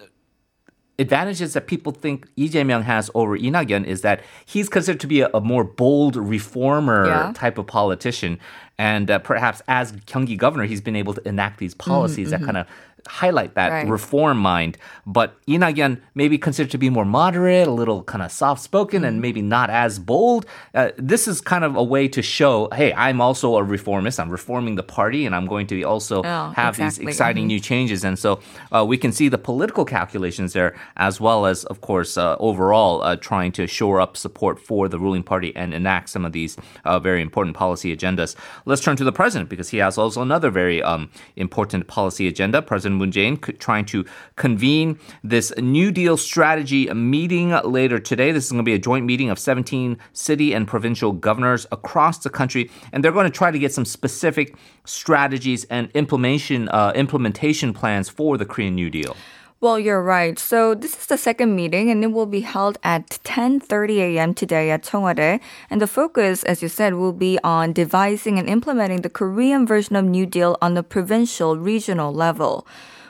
advantages 0.98 1.54
that 1.54 1.68
people 1.68 1.92
think 1.92 2.26
Lee 2.36 2.50
Jae-myung 2.50 2.84
has 2.84 3.12
over 3.14 3.38
Lee 3.38 3.52
Nak-yeon 3.52 3.86
is 3.86 4.02
that 4.02 4.24
he's 4.46 4.70
considered 4.70 5.02
to 5.02 5.08
be 5.08 5.22
a, 5.22 5.30
a 5.36 5.42
more 5.42 5.64
bold 5.64 6.16
reformer 6.16 7.08
yeah. 7.08 7.32
type 7.36 7.60
of 7.60 7.68
politician. 7.68 8.40
And 8.80 9.12
uh, 9.12 9.20
perhaps 9.20 9.62
as 9.68 9.92
Gyeonggi 9.92 10.38
governor, 10.38 10.66
he's 10.66 10.82
been 10.82 10.96
able 10.96 11.14
to 11.14 11.28
enact 11.28 11.60
these 11.60 11.76
policies 11.76 12.32
mm-hmm. 12.32 12.44
that 12.44 12.46
kind 12.46 12.58
of 12.58 12.68
highlight 13.08 13.56
that 13.56 13.70
right. 13.70 13.88
reform 13.88 14.38
mind. 14.38 14.78
But 15.06 15.36
Nak-yeon 15.48 16.02
maybe 16.16 16.38
considered 16.38 16.72
to 16.72 16.78
be 16.78 16.90
more 16.90 17.06
moderate, 17.06 17.68
a 17.68 17.72
little 17.72 18.04
kind 18.04 18.24
of 18.24 18.32
soft 18.32 18.62
spoken, 18.62 19.04
and 19.04 19.22
maybe 19.22 19.42
not 19.42 19.70
as 19.70 20.00
bold. 20.00 20.46
Uh, 20.74 20.90
this 20.98 21.28
is 21.28 21.42
kind 21.42 21.64
of 21.64 21.76
a 21.76 21.84
way 21.84 22.08
to 22.08 22.22
show, 22.22 22.70
hey, 22.74 22.94
I'm 22.94 23.22
also 23.22 23.58
a 23.58 23.64
reformist. 23.64 24.20
I'm 24.20 24.30
reforming 24.30 24.76
the 24.76 24.84
party, 24.84 25.26
and 25.26 25.36
I'm 25.36 25.46
going 25.46 25.68
to 25.68 25.84
also 25.84 26.24
oh, 26.24 26.50
have 26.56 26.76
exactly. 26.76 27.06
these 27.06 27.14
exciting 27.14 27.44
mm-hmm. 27.44 27.48
new 27.48 27.60
changes. 27.60 28.04
And 28.04 28.18
so 28.18 28.40
uh, 28.72 28.86
we 28.86 28.98
can 28.98 29.12
see 29.12 29.30
the 29.30 29.38
political 29.38 29.86
calculations 29.86 30.54
there, 30.54 30.76
as 30.98 31.22
well 31.22 31.46
as, 31.46 31.66
of 31.66 31.82
course, 31.82 32.18
uh, 32.18 32.36
overall 32.40 33.04
uh, 33.04 33.16
trying 33.16 33.52
to 33.54 33.68
shore 33.68 34.02
up 34.02 34.18
support 34.18 34.60
for 34.60 34.90
the 34.90 35.00
ruling 35.00 35.24
party 35.24 35.56
and 35.56 35.74
enact 35.74 36.10
some 36.10 36.26
of 36.26 36.32
these 36.32 36.58
uh, 36.84 37.00
very 37.00 37.22
important 37.22 37.56
policy 37.56 37.96
agendas. 37.96 38.36
Let's 38.66 38.82
turn 38.82 38.96
to 38.98 39.04
the 39.04 39.12
president 39.12 39.50
because 39.50 39.70
he 39.70 39.78
has 39.78 39.98
also 39.98 40.22
another 40.22 40.50
very 40.50 40.82
um, 40.82 41.10
important 41.36 41.88
policy 41.88 42.28
agenda. 42.28 42.62
President 42.62 42.95
Moon 42.96 43.12
Jae-in 43.12 43.38
trying 43.58 43.86
to 43.86 44.06
convene 44.36 45.00
this 45.24 45.54
New 45.58 45.92
Deal 45.92 46.18
strategy 46.18 46.92
meeting 46.94 47.52
later 47.64 48.00
today. 48.00 48.32
This 48.32 48.46
is 48.46 48.52
going 48.52 48.64
to 48.64 48.64
be 48.64 48.74
a 48.74 48.80
joint 48.80 49.06
meeting 49.06 49.30
of 49.30 49.40
17 49.40 49.98
city 50.14 50.54
and 50.54 50.68
provincial 50.68 51.12
governors 51.12 51.66
across 51.72 52.20
the 52.20 52.30
country, 52.30 52.70
and 52.92 53.04
they're 53.04 53.12
going 53.12 53.26
to 53.26 53.38
try 53.38 53.52
to 53.52 53.60
get 53.60 53.74
some 53.74 53.86
specific 53.86 54.56
strategies 54.86 55.66
and 55.66 55.90
implementation 55.94 56.70
uh, 56.70 56.92
implementation 56.96 57.74
plans 57.74 58.10
for 58.10 58.38
the 58.38 58.46
Korean 58.46 58.76
New 58.76 58.90
Deal. 58.90 59.16
Well, 59.62 59.80
you're 59.80 60.04
right. 60.04 60.38
So 60.38 60.76
this 60.76 60.98
is 61.00 61.08
the 61.08 61.18
second 61.18 61.56
meeting 61.56 61.90
and 61.90 62.04
it 62.04 62.12
will 62.12 62.26
be 62.26 62.42
held 62.42 62.78
at 62.84 63.20
10:30 63.24 63.98
a.m. 64.00 64.34
today 64.34 64.70
at 64.70 64.84
Cheong 64.84 65.02
Wa 65.02 65.14
Dae. 65.14 65.40
And 65.70 65.82
the 65.82 65.88
focus, 65.88 66.44
as 66.44 66.62
you 66.62 66.68
said, 66.68 66.96
will 66.96 67.14
be 67.14 67.40
on 67.44 67.74
devising 67.74 68.38
and 68.38 68.50
implementing 68.50 69.02
the 69.02 69.10
Korean 69.10 69.66
version 69.66 69.96
of 69.96 70.06
New 70.06 70.26
Deal 70.26 70.58
on 70.62 70.74
the 70.76 70.84
provincial 70.84 71.58
regional 71.58 72.14
level. 72.14 72.68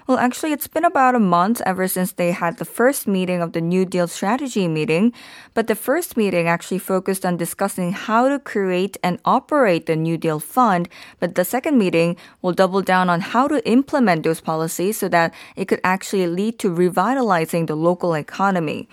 Well, 0.07 0.19
actually, 0.19 0.51
it's 0.51 0.67
been 0.67 0.85
about 0.85 1.15
a 1.15 1.19
month 1.19 1.61
ever 1.65 1.87
since 1.87 2.11
they 2.11 2.31
had 2.31 2.59
the 2.59 2.65
first 2.65 3.07
meeting 3.07 3.41
of 3.41 3.53
the 3.53 3.61
New 3.61 3.85
Deal 3.85 4.07
strategy 4.07 4.67
meeting. 4.67 5.13
But 5.55 5.65
the 5.65 5.73
first 5.73 6.15
meeting 6.15 6.47
actually 6.47 6.77
focused 6.77 7.25
on 7.25 7.37
discussing 7.37 7.91
how 7.91 8.29
to 8.29 8.37
create 8.37 8.97
and 9.01 9.17
operate 9.25 9.87
the 9.87 9.95
New 9.95 10.15
Deal 10.15 10.39
fund. 10.39 10.89
But 11.19 11.33
the 11.33 11.43
second 11.43 11.79
meeting 11.79 12.17
will 12.43 12.53
double 12.53 12.83
down 12.83 13.09
on 13.09 13.19
how 13.21 13.47
to 13.47 13.67
implement 13.67 14.21
those 14.21 14.41
policies 14.41 14.95
so 14.95 15.09
that 15.09 15.33
it 15.55 15.65
could 15.65 15.81
actually 15.83 16.27
lead 16.27 16.59
to 16.59 16.71
revitalizing 16.71 17.65
the 17.65 17.75
local 17.75 18.13
economy. 18.13 18.87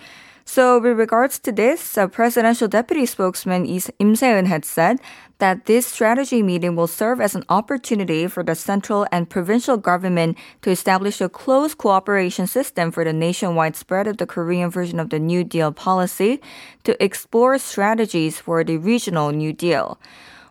So, 0.45 0.77
with 0.77 0.99
regards 0.99 1.39
to 1.39 1.51
this, 1.53 1.97
a 1.97 2.07
presidential 2.07 2.67
deputy 2.67 3.05
spokesman 3.05 3.65
Im 3.65 4.15
Se-eun 4.15 4.45
had 4.45 4.65
said 4.65 4.99
that 5.39 5.65
this 5.65 5.87
strategy 5.87 6.43
meeting 6.43 6.75
will 6.75 6.87
serve 6.87 7.21
as 7.21 7.33
an 7.33 7.43
opportunity 7.47 8.27
for 8.27 8.43
the 8.43 8.53
central 8.53 9.07
and 9.11 9.29
provincial 9.29 9.77
government 9.77 10.37
to 10.61 10.69
establish 10.69 11.21
a 11.21 11.29
close 11.29 11.73
cooperation 11.73 12.45
system 12.45 12.91
for 12.91 13.05
the 13.05 13.13
nationwide 13.13 13.77
spread 13.77 14.05
of 14.05 14.17
the 14.17 14.27
Korean 14.27 14.69
version 14.69 14.99
of 14.99 15.09
the 15.11 15.19
New 15.19 15.45
Deal 15.45 15.71
policy 15.71 16.41
to 16.83 17.01
explore 17.01 17.57
strategies 17.57 18.37
for 18.37 18.63
the 18.63 18.77
regional 18.77 19.31
New 19.31 19.53
Deal. 19.53 19.97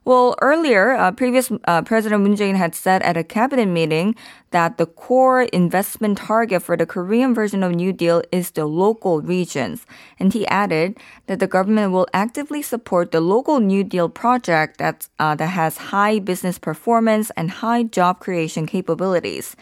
Well, 0.04 0.34
earlier, 0.42 0.94
uh, 0.94 1.12
previous 1.12 1.52
uh, 1.68 1.82
President 1.82 2.24
Moon 2.24 2.34
Jae-in 2.34 2.56
had 2.56 2.74
said 2.74 3.02
at 3.02 3.16
a 3.16 3.22
cabinet 3.22 3.66
meeting 3.66 4.16
that 4.50 4.76
the 4.76 4.86
core 4.86 5.42
investment 5.42 6.18
target 6.18 6.64
for 6.64 6.76
the 6.76 6.86
Korean 6.86 7.32
version 7.32 7.62
of 7.62 7.70
New 7.70 7.92
Deal 7.92 8.20
is 8.32 8.50
the 8.50 8.66
local 8.66 9.20
regions. 9.20 9.86
And 10.18 10.32
he 10.32 10.44
added 10.48 10.98
that 11.28 11.38
the 11.38 11.46
government 11.46 11.92
will 11.92 12.08
actively 12.12 12.62
support 12.62 13.12
the 13.12 13.20
local 13.20 13.60
New 13.60 13.84
Deal 13.84 14.08
project 14.08 14.78
that, 14.78 15.06
uh, 15.20 15.36
that 15.36 15.46
has 15.46 15.94
high 15.94 16.18
business 16.18 16.58
performance 16.58 17.30
and 17.36 17.62
high 17.62 17.84
job 17.84 18.18
creation 18.18 18.66
capabilities. 18.66 19.54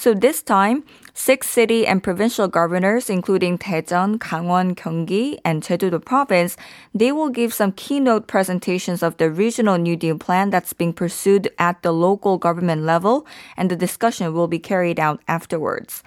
So 0.00 0.14
this 0.14 0.40
time, 0.42 0.84
six 1.12 1.46
city 1.46 1.86
and 1.86 2.02
provincial 2.02 2.48
governors, 2.48 3.10
including 3.10 3.58
Daejeon, 3.58 4.16
Gangwon, 4.16 4.74
Gyeonggi, 4.74 5.40
and 5.44 5.62
Jeju-do 5.62 5.98
province, 5.98 6.56
they 6.94 7.12
will 7.12 7.28
give 7.28 7.52
some 7.52 7.72
keynote 7.72 8.26
presentations 8.26 9.02
of 9.02 9.18
the 9.18 9.30
regional 9.30 9.76
New 9.76 9.96
Deal 9.96 10.16
plan 10.16 10.48
that's 10.48 10.72
being 10.72 10.94
pursued 10.94 11.50
at 11.58 11.82
the 11.82 11.92
local 11.92 12.38
government 12.38 12.84
level, 12.84 13.26
and 13.58 13.70
the 13.70 13.76
discussion 13.76 14.32
will 14.32 14.48
be 14.48 14.58
carried 14.58 14.98
out 14.98 15.20
afterwards. 15.28 16.02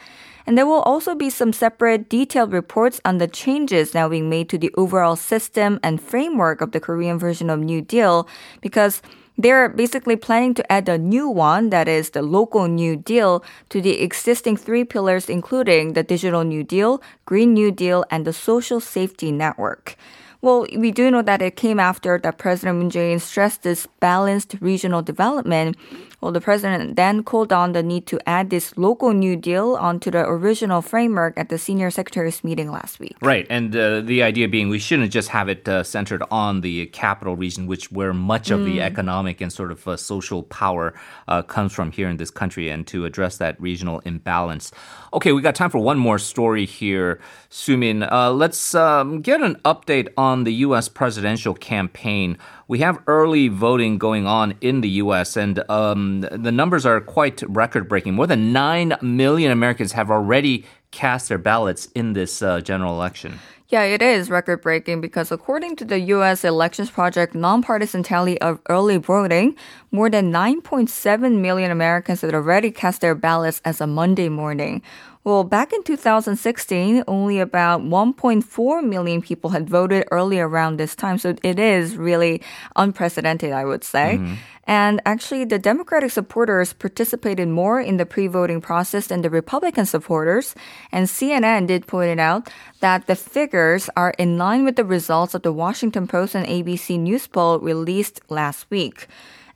And 0.48 0.58
there 0.58 0.66
will 0.66 0.82
also 0.82 1.14
be 1.14 1.30
some 1.30 1.54
separate 1.54 2.10
detailed 2.10 2.52
reports 2.52 3.00
on 3.06 3.20
the 3.20 3.28
changes 3.28 3.94
now 3.94 4.10
being 4.10 4.28
made 4.28 4.50
to 4.50 4.58
the 4.58 4.74
overall 4.76 5.16
system 5.16 5.80
and 5.84 6.02
framework 6.02 6.62
of 6.62 6.72
the 6.72 6.80
Korean 6.80 7.20
version 7.20 7.48
of 7.48 7.60
New 7.60 7.82
Deal 7.84 8.28
because 8.60 9.04
they're 9.38 9.69
basically 9.69 10.15
planning 10.15 10.54
to 10.56 10.72
add 10.72 10.88
a 10.88 10.98
new 10.98 11.28
one, 11.28 11.69
that 11.69 11.88
is 11.88 12.12
the 12.12 12.22
local 12.22 12.67
New 12.67 12.96
Deal, 12.96 13.43
to 13.69 13.82
the 13.82 14.02
existing 14.02 14.58
three 14.58 14.84
pillars, 14.84 15.30
including 15.30 15.93
the 15.93 16.04
Digital 16.04 16.43
New 16.43 16.63
Deal, 16.63 17.02
Green 17.26 17.54
New 17.54 17.72
Deal, 17.72 18.06
and 18.12 18.26
the 18.26 18.34
Social 18.34 18.80
Safety 18.80 19.32
Network. 19.32 19.96
Well, 20.41 20.67
we 20.76 20.91
do 20.91 21.10
know 21.10 21.22
that 21.22 21.41
it 21.41 21.56
came 21.56 21.80
after 21.80 22.19
that 22.19 22.38
President 22.38 22.78
Moon 22.78 22.91
Jae-in 22.91 23.19
stressed 23.19 23.63
this 23.63 23.88
balanced 24.02 24.56
regional 24.60 25.02
development. 25.02 25.78
Well, 26.24 26.32
the 26.32 26.42
president 26.42 26.96
then 26.96 27.24
called 27.24 27.52
on 27.52 27.74
the 27.74 27.84
need 27.84 28.08
to 28.08 28.20
add 28.26 28.50
this 28.50 28.78
local 28.78 29.12
New 29.12 29.36
Deal 29.36 29.76
onto 29.76 30.10
the 30.10 30.26
original 30.26 30.82
framework 30.82 31.38
at 31.38 31.50
the 31.50 31.58
senior 31.58 31.92
secretaries 31.92 32.46
meeting 32.46 32.72
last 32.72 33.00
week. 33.00 33.18
Right, 33.22 33.46
and 33.50 33.76
uh, 33.76 34.00
the 34.00 34.24
idea 34.24 34.48
being 34.48 34.70
we 34.70 34.80
shouldn't 34.80 35.12
just 35.12 35.30
have 35.30 35.50
it 35.50 35.68
uh, 35.68 35.84
centered 35.84 36.24
on 36.32 36.62
the 36.62 36.86
capital 36.88 37.36
region, 37.36 37.68
which 37.68 37.92
where 37.92 38.14
much 38.14 38.52
of 38.52 38.62
mm. 38.62 38.66
the 38.66 38.82
economic 38.82 39.42
and 39.42 39.52
sort 39.52 39.72
of 39.72 39.86
uh, 39.88 39.98
social 39.98 40.44
power 40.44 40.94
uh, 41.28 41.42
comes 41.42 41.74
from 41.74 41.92
here 41.92 42.08
in 42.08 42.16
this 42.18 42.32
country, 42.32 42.70
and 42.70 42.88
to 42.88 43.04
address 43.04 43.38
that 43.38 43.60
regional 43.60 44.00
imbalance. 44.06 44.72
Okay, 45.12 45.34
we 45.34 45.42
got 45.42 45.56
time 45.56 45.70
for 45.70 45.80
one 45.80 45.98
more 45.98 46.18
story 46.18 46.66
here, 46.66 47.20
Sumin. 47.52 48.10
Uh, 48.10 48.32
let's 48.32 48.74
um, 48.74 49.22
get 49.22 49.42
an 49.42 49.56
update 49.66 50.08
on 50.16 50.34
on 50.34 50.46
the 50.46 50.54
U.S. 50.68 50.90
presidential 50.90 51.54
campaign. 51.54 52.38
we 52.68 52.80
have 52.80 52.98
early 53.08 53.50
voting 53.50 53.98
going 53.98 54.26
on 54.26 54.56
in 54.62 54.82
the 54.82 54.90
U.S., 55.04 55.38
and 55.38 55.64
um, 55.70 56.12
Um, 56.13 56.43
the 56.43 56.52
numbers 56.52 56.86
are 56.86 56.99
quite 57.02 57.41
record 57.47 57.88
breaking. 57.88 58.13
More 58.13 58.28
than 58.28 58.54
9 58.54 58.97
million 59.02 59.52
Americans 59.52 59.93
have 59.93 60.12
already 60.12 60.65
cast 60.94 61.28
their 61.28 61.38
ballots 61.38 61.90
in 61.96 62.14
this 62.14 62.42
uh, 62.42 62.62
general 62.62 62.94
election. 62.94 63.40
Yeah, 63.68 63.84
it 63.84 64.04
is 64.04 64.30
record 64.30 64.62
breaking 64.62 65.02
because 65.02 65.32
according 65.32 65.78
to 65.78 65.86
the 65.86 66.00
US 66.16 66.46
Elections 66.46 66.92
Project 66.92 67.34
nonpartisan 67.34 68.04
tally 68.04 68.40
of 68.40 68.60
early 68.70 68.98
voting, 68.98 69.56
more 69.92 70.12
than 70.12 70.32
9.7 70.32 71.40
million 71.42 71.72
Americans 71.72 72.22
had 72.22 72.36
already 72.36 72.70
cast 72.70 73.02
their 73.02 73.16
ballots 73.16 73.62
as 73.66 73.82
of 73.82 73.90
Monday 73.90 74.30
morning. 74.30 74.84
Well, 75.24 75.46
back 75.46 75.72
in 75.72 75.84
2016, 75.84 77.06
only 77.08 77.40
about 77.40 77.82
1.4 77.82 78.84
million 78.84 79.22
people 79.22 79.52
had 79.52 79.70
voted 79.70 80.04
early 80.12 80.38
around 80.38 80.78
this 80.78 80.96
time. 80.96 81.18
So 81.18 81.36
it 81.42 81.58
is 81.58 81.96
really 81.96 82.42
unprecedented, 82.76 83.54
I 83.54 83.64
would 83.64 83.86
say. 83.86 84.18
Mm-hmm. 84.20 84.34
And 84.66 85.02
actually, 85.06 85.46
the 85.46 85.60
Democratic 85.60 86.12
supporters 86.12 86.74
participated 86.74 87.48
more 87.48 87.82
in 87.82 87.98
the 87.98 88.06
pre 88.06 88.28
voting 88.28 88.62
process 88.62 89.08
than 89.08 89.22
the 89.22 89.30
Republican 89.30 89.86
supporters. 89.86 90.56
And 90.91 91.08
CNN 91.08 91.67
did 91.67 91.88
point 91.88 92.12
it 92.12 92.19
out 92.19 92.50
that 92.80 93.08
the 93.08 93.15
figures 93.15 93.89
are 93.96 94.13
in 94.17 94.38
line 94.38 94.65
with 94.65 94.76
the 94.76 94.86
results 94.86 95.34
of 95.34 95.41
the 95.41 95.54
Washington 95.54 96.08
Post 96.08 96.36
and 96.36 96.46
ABC 96.46 97.00
News 97.00 97.28
poll 97.28 97.60
released 97.60 98.22
last 98.30 98.69
week. 98.69 99.08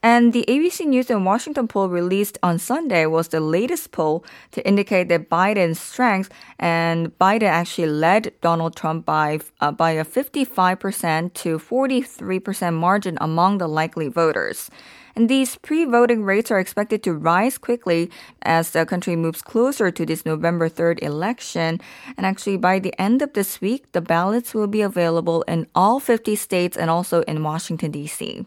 And 0.03 0.31
the 0.31 0.45
ABC 0.47 0.85
News 0.85 1.09
and 1.09 1.25
Washington 1.25 1.67
poll 1.67 1.89
released 1.89 2.37
on 2.43 2.59
Sunday 2.59 3.07
was 3.07 3.29
the 3.29 3.39
latest 3.39 3.91
poll 3.91 4.23
to 4.51 4.65
indicate 4.65 5.09
that 5.09 5.29
Biden's 5.29 5.79
strength, 5.79 6.29
and 6.59 7.17
Biden 7.17 7.49
actually 7.49 7.87
led 7.87 8.31
Donald 8.41 8.75
Trump 8.75 9.05
by 9.05 9.39
uh, 9.59 9.71
by 9.71 9.91
a 9.91 10.05
55% 10.05 11.33
to 11.33 11.57
43% 11.57 12.73
margin 12.73 13.17
among 13.19 13.57
the 13.57 13.67
likely 13.67 14.07
voters. 14.07 14.69
And 15.17 15.30
these 15.30 15.56
pre-voting 15.56 16.21
rates 16.25 16.51
are 16.51 16.60
expected 16.60 17.01
to 17.01 17.12
rise 17.12 17.58
quickly 17.58 18.12
as 18.43 18.69
the 18.69 18.86
country 18.86 19.15
moves 19.15 19.41
closer 19.41 19.89
to 19.89 20.06
this 20.06 20.27
November 20.27 20.69
3rd 20.69 21.01
election. 21.01 21.82
And 22.15 22.23
actually, 22.23 22.58
by 22.58 22.77
the 22.77 22.93
end 23.01 23.23
of 23.23 23.34
this 23.34 23.60
week, 23.60 23.91
the 23.93 23.99
ballots 23.99 24.53
will 24.53 24.67
be 24.67 24.82
available 24.82 25.41
in 25.47 25.65
all 25.73 25.99
50 25.99 26.36
states 26.36 26.77
and 26.77 26.91
also 26.91 27.23
in 27.23 27.41
Washington, 27.41 27.89
D.C. 27.89 28.45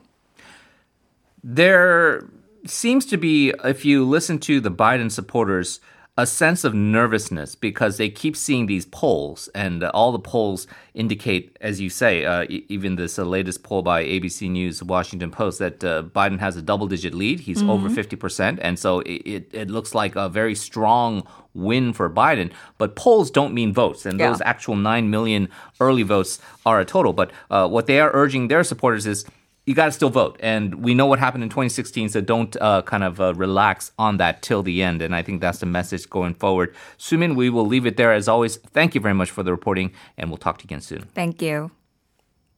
There 1.42 2.28
seems 2.64 3.04
to 3.06 3.16
be, 3.16 3.52
if 3.64 3.84
you 3.84 4.06
listen 4.06 4.38
to 4.38 4.60
the 4.60 4.70
Biden 4.70 5.10
supporters, 5.10 5.80
a 6.18 6.26
sense 6.26 6.64
of 6.64 6.74
nervousness 6.74 7.54
because 7.54 7.96
they 7.96 8.08
keep 8.08 8.36
seeing 8.36 8.66
these 8.66 8.84
polls, 8.84 9.48
and 9.54 9.82
all 9.84 10.12
the 10.12 10.18
polls 10.18 10.66
indicate, 10.92 11.56
as 11.60 11.80
you 11.80 11.88
say, 11.88 12.24
uh, 12.24 12.44
even 12.48 12.96
this 12.96 13.18
uh, 13.18 13.24
latest 13.24 13.62
poll 13.62 13.82
by 13.82 14.04
ABC 14.04 14.50
News, 14.50 14.82
Washington 14.82 15.30
Post, 15.30 15.58
that 15.60 15.82
uh, 15.84 16.02
Biden 16.02 16.38
has 16.38 16.56
a 16.56 16.62
double-digit 16.62 17.14
lead. 17.14 17.40
He's 17.40 17.58
mm-hmm. 17.58 17.70
over 17.70 17.88
fifty 17.88 18.16
percent, 18.16 18.58
and 18.62 18.78
so 18.78 19.00
it, 19.00 19.22
it, 19.24 19.50
it, 19.52 19.70
looks 19.70 19.94
like 19.94 20.16
a 20.16 20.28
very 20.28 20.54
strong 20.54 21.26
win 21.54 21.92
for 21.92 22.10
Biden. 22.10 22.52
But 22.76 22.96
polls 22.96 23.30
don't 23.30 23.54
mean 23.54 23.72
votes, 23.72 24.04
and 24.04 24.18
yeah. 24.18 24.30
those 24.30 24.40
actual 24.42 24.76
nine 24.76 25.10
million 25.10 25.48
early 25.78 26.02
votes 26.02 26.40
are 26.66 26.80
a 26.80 26.84
total. 26.84 27.12
But 27.12 27.30
uh, 27.50 27.68
what 27.68 27.86
they 27.86 28.00
are 28.00 28.10
urging 28.12 28.48
their 28.48 28.64
supporters 28.64 29.06
is 29.06 29.24
you 29.70 29.76
got 29.76 29.84
to 29.84 29.92
still 29.92 30.10
vote. 30.10 30.36
And 30.40 30.82
we 30.82 30.94
know 30.94 31.06
what 31.06 31.20
happened 31.20 31.44
in 31.44 31.48
2016, 31.48 32.08
so 32.08 32.20
don't 32.20 32.56
uh, 32.60 32.82
kind 32.82 33.04
of 33.04 33.20
uh, 33.20 33.34
relax 33.34 33.92
on 34.00 34.16
that 34.16 34.42
till 34.42 34.64
the 34.64 34.82
end. 34.82 35.00
And 35.00 35.14
I 35.14 35.22
think 35.22 35.40
that's 35.40 35.60
the 35.60 35.66
message 35.66 36.10
going 36.10 36.34
forward. 36.34 36.74
Sumin, 36.98 37.36
we 37.36 37.50
will 37.50 37.66
leave 37.66 37.86
it 37.86 37.96
there 37.96 38.12
as 38.12 38.26
always. 38.26 38.56
Thank 38.56 38.96
you 38.96 39.00
very 39.00 39.14
much 39.14 39.30
for 39.30 39.44
the 39.44 39.52
reporting, 39.52 39.92
and 40.18 40.28
we'll 40.28 40.38
talk 40.38 40.58
to 40.58 40.64
you 40.64 40.66
again 40.66 40.80
soon. 40.80 41.02
Thank 41.14 41.40
you. 41.40 41.70